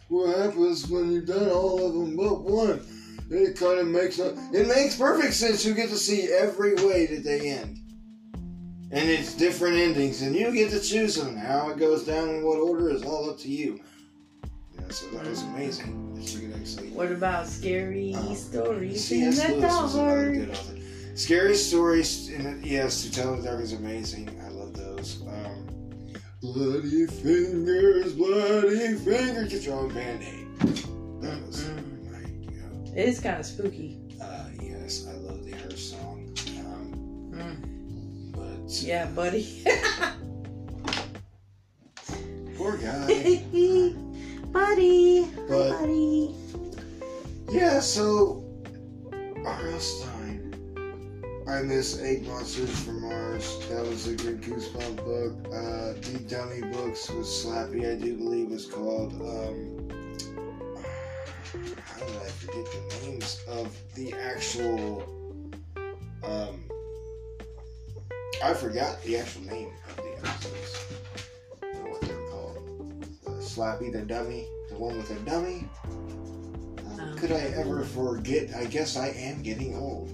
what 0.10 0.36
happens 0.36 0.88
when 0.88 1.12
you've 1.12 1.28
done 1.28 1.50
all 1.50 1.86
of 1.86 1.94
them 1.94 2.16
but 2.16 2.42
one. 2.42 2.82
It 3.32 3.58
kind 3.58 3.80
of 3.80 3.88
makes 3.88 4.18
a, 4.18 4.32
it 4.52 4.68
makes 4.68 4.96
perfect 4.96 5.34
sense. 5.34 5.64
You 5.64 5.76
get 5.76 5.90
to 5.90 5.98
see 5.98 6.32
every 6.34 6.74
way 6.74 7.06
that 7.06 7.24
they 7.24 7.52
end, 7.52 7.80
and 8.92 9.10
it's 9.10 9.36
different 9.36 9.78
endings, 9.78 10.22
and 10.22 10.36
you 10.36 10.52
get 10.52 10.72
to 10.72 10.80
choose 10.80 11.16
them. 11.16 11.36
How 11.36 11.70
it 11.70 11.78
goes 11.78 12.06
down 12.06 12.30
in 12.30 12.44
what 12.44 12.60
order 12.60 12.90
is 12.90 13.04
all 13.04 13.30
up 13.30 13.38
to 13.40 13.50
you. 13.50 13.80
Yeah, 14.74 14.82
so 14.90 15.08
that 15.12 15.26
was 15.28 15.44
amazing 15.44 16.16
that 16.16 16.34
you 16.34 16.48
could 16.50 16.60
actually. 16.60 16.90
What 16.90 17.12
about 17.12 17.48
scary 17.48 18.14
Um, 18.16 18.36
stories 18.36 19.06
C.S. 19.06 19.44
in 19.46 19.62
the 19.62 19.68
dark? 19.68 20.58
Scary 21.16 21.56
stories, 21.56 22.30
in 22.30 22.62
the, 22.62 22.68
yes, 22.68 23.04
To 23.04 23.12
Tell 23.12 23.36
the 23.36 23.44
Dark 23.44 23.62
is 23.62 23.74
amazing. 23.74 24.30
I 24.44 24.48
love 24.50 24.74
those. 24.74 25.22
Um, 25.28 25.68
bloody 26.42 27.06
fingers, 27.08 28.14
bloody 28.14 28.96
fingers, 28.96 29.52
get 29.52 29.64
your 29.64 29.76
own 29.76 29.94
band 29.94 30.24
aid. 30.24 30.48
That 31.22 31.46
was 31.46 31.66
right, 32.10 32.26
you 32.28 32.62
know. 32.62 32.94
It 32.96 33.10
is 33.10 33.20
kind 33.20 33.38
of 33.40 33.46
spooky. 33.46 34.00
Uh, 34.22 34.46
yes. 34.62 35.04
yes, 35.04 35.08
I 35.10 35.14
love 35.18 35.29
Yeah, 38.70 39.08
buddy. 39.08 39.64
poor 42.56 42.78
guy. 42.78 43.08
buddy. 44.52 45.26
But- 45.48 45.80
buddy. 45.80 46.36
yeah, 47.52 47.80
so 47.80 48.44
R.L. 49.44 49.80
Stine. 49.80 50.54
I 51.48 51.64
miss 51.64 52.00
Egg 52.00 52.28
Monsters 52.28 52.84
from 52.84 53.02
Mars. 53.02 53.58
That 53.70 53.82
was 53.84 54.08
a 54.08 54.14
good 54.16 54.40
Goosebump 54.44 54.98
book. 54.98 55.34
Uh, 55.52 55.94
the 56.12 56.20
Dummy 56.30 56.62
Books 56.72 57.10
was 57.10 57.26
Slappy, 57.28 57.92
I 57.92 58.00
do 58.00 58.16
believe, 58.18 58.52
was 58.52 58.68
called. 58.68 59.14
Um, 59.14 59.88
how 61.84 62.06
did 62.06 62.18
I 62.18 62.30
forget 62.30 62.66
the 62.66 63.08
names 63.08 63.42
of 63.48 63.76
the 63.96 64.14
actual? 64.14 65.04
Um, 66.24 66.62
I 68.44 68.54
forgot 68.54 69.02
the 69.04 69.18
actual 69.18 69.44
name 69.44 69.72
of 69.90 69.96
the 69.98 70.28
episodes. 70.28 70.86
I 71.62 71.66
what 71.90 72.02
they 72.02 72.14
were 72.16 72.30
called. 72.30 73.06
Uh, 73.28 73.32
Slappy 73.42 73.92
the 73.92 74.02
Dummy, 74.02 74.46
the 74.70 74.76
one 74.78 74.98
with 74.98 75.10
the 75.10 75.16
dummy. 75.30 75.68
Uh, 75.88 75.94
Oh. 77.02 77.16
Could 77.18 77.32
I 77.32 77.40
ever 77.56 77.84
forget? 77.86 78.54
I 78.56 78.66
guess 78.66 78.98
I 78.98 79.08
am 79.10 79.42
getting 79.42 79.74
old. 79.76 80.10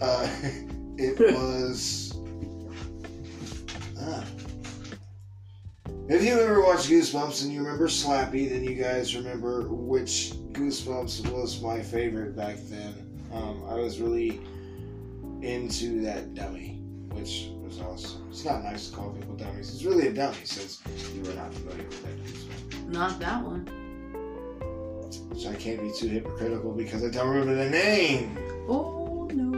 Uh, 0.00 0.26
it 0.96 1.18
was. 1.34 2.18
Ah. 4.00 4.24
If 6.08 6.24
you 6.24 6.38
ever 6.38 6.62
watched 6.62 6.88
Goosebumps 6.88 7.42
and 7.42 7.52
you 7.52 7.62
remember 7.62 7.88
Slappy, 7.88 8.48
then 8.48 8.62
you 8.64 8.74
guys 8.74 9.14
remember 9.16 9.62
which 9.68 10.32
Goosebumps 10.52 11.30
was 11.30 11.60
my 11.60 11.82
favorite 11.82 12.36
back 12.36 12.56
then. 12.68 12.94
Um, 13.32 13.64
I 13.68 13.74
was 13.74 14.00
really 14.00 14.40
into 15.42 16.00
that 16.02 16.32
dummy, 16.34 16.75
which 17.26 17.50
was 17.64 17.80
awesome. 17.80 18.24
It's 18.30 18.44
not 18.44 18.62
nice 18.62 18.88
to 18.88 18.96
call 18.96 19.10
people 19.10 19.34
dummies. 19.34 19.74
It's 19.74 19.82
really 19.82 20.06
a 20.08 20.12
dummy 20.12 20.36
since 20.44 20.80
you 21.14 21.22
were 21.22 21.34
not 21.34 21.52
familiar 21.52 21.82
with 21.84 22.02
that 22.04 22.16
Goosebumps. 22.24 22.88
Not 22.88 23.18
that 23.18 23.42
one. 23.42 23.66
Which 25.30 25.46
I 25.46 25.54
can't 25.56 25.80
be 25.80 25.90
too 25.92 26.06
hypocritical 26.06 26.72
because 26.72 27.02
I 27.04 27.10
don't 27.10 27.28
remember 27.28 27.56
the 27.56 27.68
name. 27.68 28.38
Oh 28.68 29.28
no. 29.32 29.50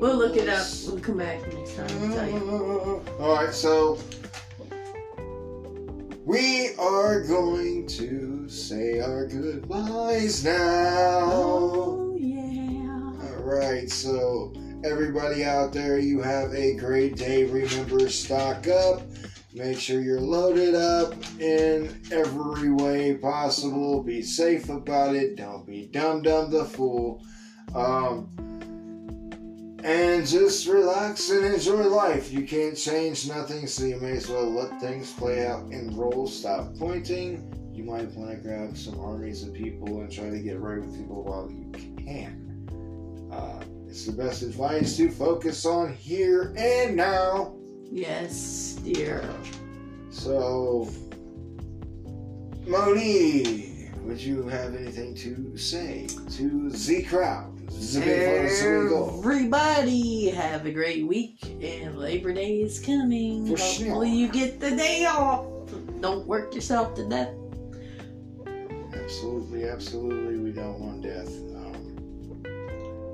We'll 0.00 0.16
look 0.16 0.36
it 0.36 0.48
up. 0.48 0.66
We'll 0.86 0.98
come 0.98 1.18
back 1.18 1.40
next 1.52 1.76
time 1.76 1.90
and 2.02 2.12
tell 2.12 2.28
you. 2.28 3.04
Alright, 3.20 3.54
so 3.54 3.98
we 6.24 6.74
are 6.76 7.22
going 7.22 7.86
to 7.86 8.48
say 8.48 9.00
our 9.00 9.26
goodbyes 9.28 10.44
now. 10.44 11.30
Oh 11.32 12.16
yeah. 12.18 13.12
Alright, 13.28 13.90
so 13.90 14.52
everybody 14.84 15.44
out 15.44 15.72
there, 15.72 15.98
you 15.98 16.20
have 16.20 16.52
a 16.54 16.74
great 16.74 17.16
day. 17.16 17.44
Remember, 17.44 18.08
stock 18.08 18.66
up. 18.68 19.02
Make 19.54 19.78
sure 19.78 20.00
you're 20.00 20.20
loaded 20.20 20.74
up 20.74 21.14
in 21.40 22.00
every 22.12 22.70
way 22.70 23.14
possible. 23.14 24.02
Be 24.02 24.22
safe 24.22 24.68
about 24.68 25.16
it. 25.16 25.36
Don't 25.36 25.66
be 25.66 25.86
dumb 25.86 26.22
dumb 26.22 26.50
the 26.50 26.64
fool. 26.64 27.24
Um, 27.74 28.28
and 29.82 30.26
just 30.26 30.66
relax 30.66 31.30
and 31.30 31.44
enjoy 31.44 31.84
life. 31.84 32.30
You 32.32 32.46
can't 32.46 32.76
change 32.76 33.28
nothing, 33.28 33.66
so 33.66 33.84
you 33.84 33.96
may 33.96 34.12
as 34.12 34.28
well 34.28 34.48
let 34.48 34.80
things 34.80 35.12
play 35.12 35.46
out 35.46 35.62
and 35.64 35.96
roll. 35.96 36.26
Stop 36.26 36.76
pointing. 36.76 37.54
You 37.72 37.84
might 37.84 38.10
want 38.12 38.30
to 38.30 38.36
grab 38.36 38.76
some 38.76 38.98
armies 39.00 39.46
of 39.46 39.54
people 39.54 40.00
and 40.00 40.12
try 40.12 40.30
to 40.30 40.38
get 40.40 40.60
right 40.60 40.80
with 40.80 40.96
people 40.96 41.22
while 41.22 41.50
you 41.50 41.70
can. 42.04 43.28
Uh, 43.32 43.62
it's 43.88 44.04
the 44.04 44.12
best 44.12 44.42
advice 44.42 44.96
to 44.98 45.10
focus 45.10 45.64
on 45.64 45.94
here 45.94 46.54
and 46.58 46.94
now. 46.94 47.54
Yes, 47.90 48.78
dear. 48.84 49.24
So, 50.10 50.90
Moni, 52.66 53.90
would 54.02 54.20
you 54.20 54.46
have 54.46 54.74
anything 54.74 55.14
to 55.16 55.56
say 55.56 56.06
to 56.32 56.68
the 56.68 57.02
crowd? 57.04 57.54
The 57.68 58.00
big 58.00 58.48
fun, 58.48 58.56
so 58.56 58.82
we 58.82 58.88
go. 58.88 59.18
Everybody 59.20 60.30
have 60.30 60.66
a 60.66 60.70
great 60.70 61.06
week 61.06 61.38
and 61.62 61.98
Labor 61.98 62.32
Day 62.34 62.60
is 62.60 62.80
coming. 62.80 63.46
For 63.46 63.62
Hopefully 63.62 64.08
sure. 64.08 64.16
you 64.16 64.28
get 64.28 64.60
the 64.60 64.72
day 64.72 65.06
off. 65.06 65.46
Don't 66.00 66.26
work 66.26 66.54
yourself 66.54 66.94
to 66.96 67.08
death. 67.08 67.34
Absolutely, 68.92 69.64
absolutely, 69.64 70.38
we 70.38 70.52
don't 70.52 70.78
want 70.78 71.02
death. 71.02 71.30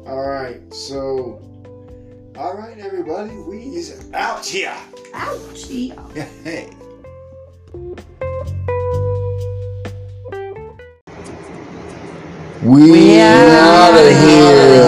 All 0.06 0.28
right, 0.28 0.60
so, 0.72 1.40
all 2.36 2.54
right, 2.58 2.78
everybody, 2.78 3.34
we's 3.36 4.12
out 4.12 4.44
here. 4.44 4.76
Ouchie. 5.14 5.96
Hey. 6.44 6.70
We, 12.62 12.90
We 12.90 13.20
out 13.20 13.94
of 13.94 14.20
here. 14.20 14.83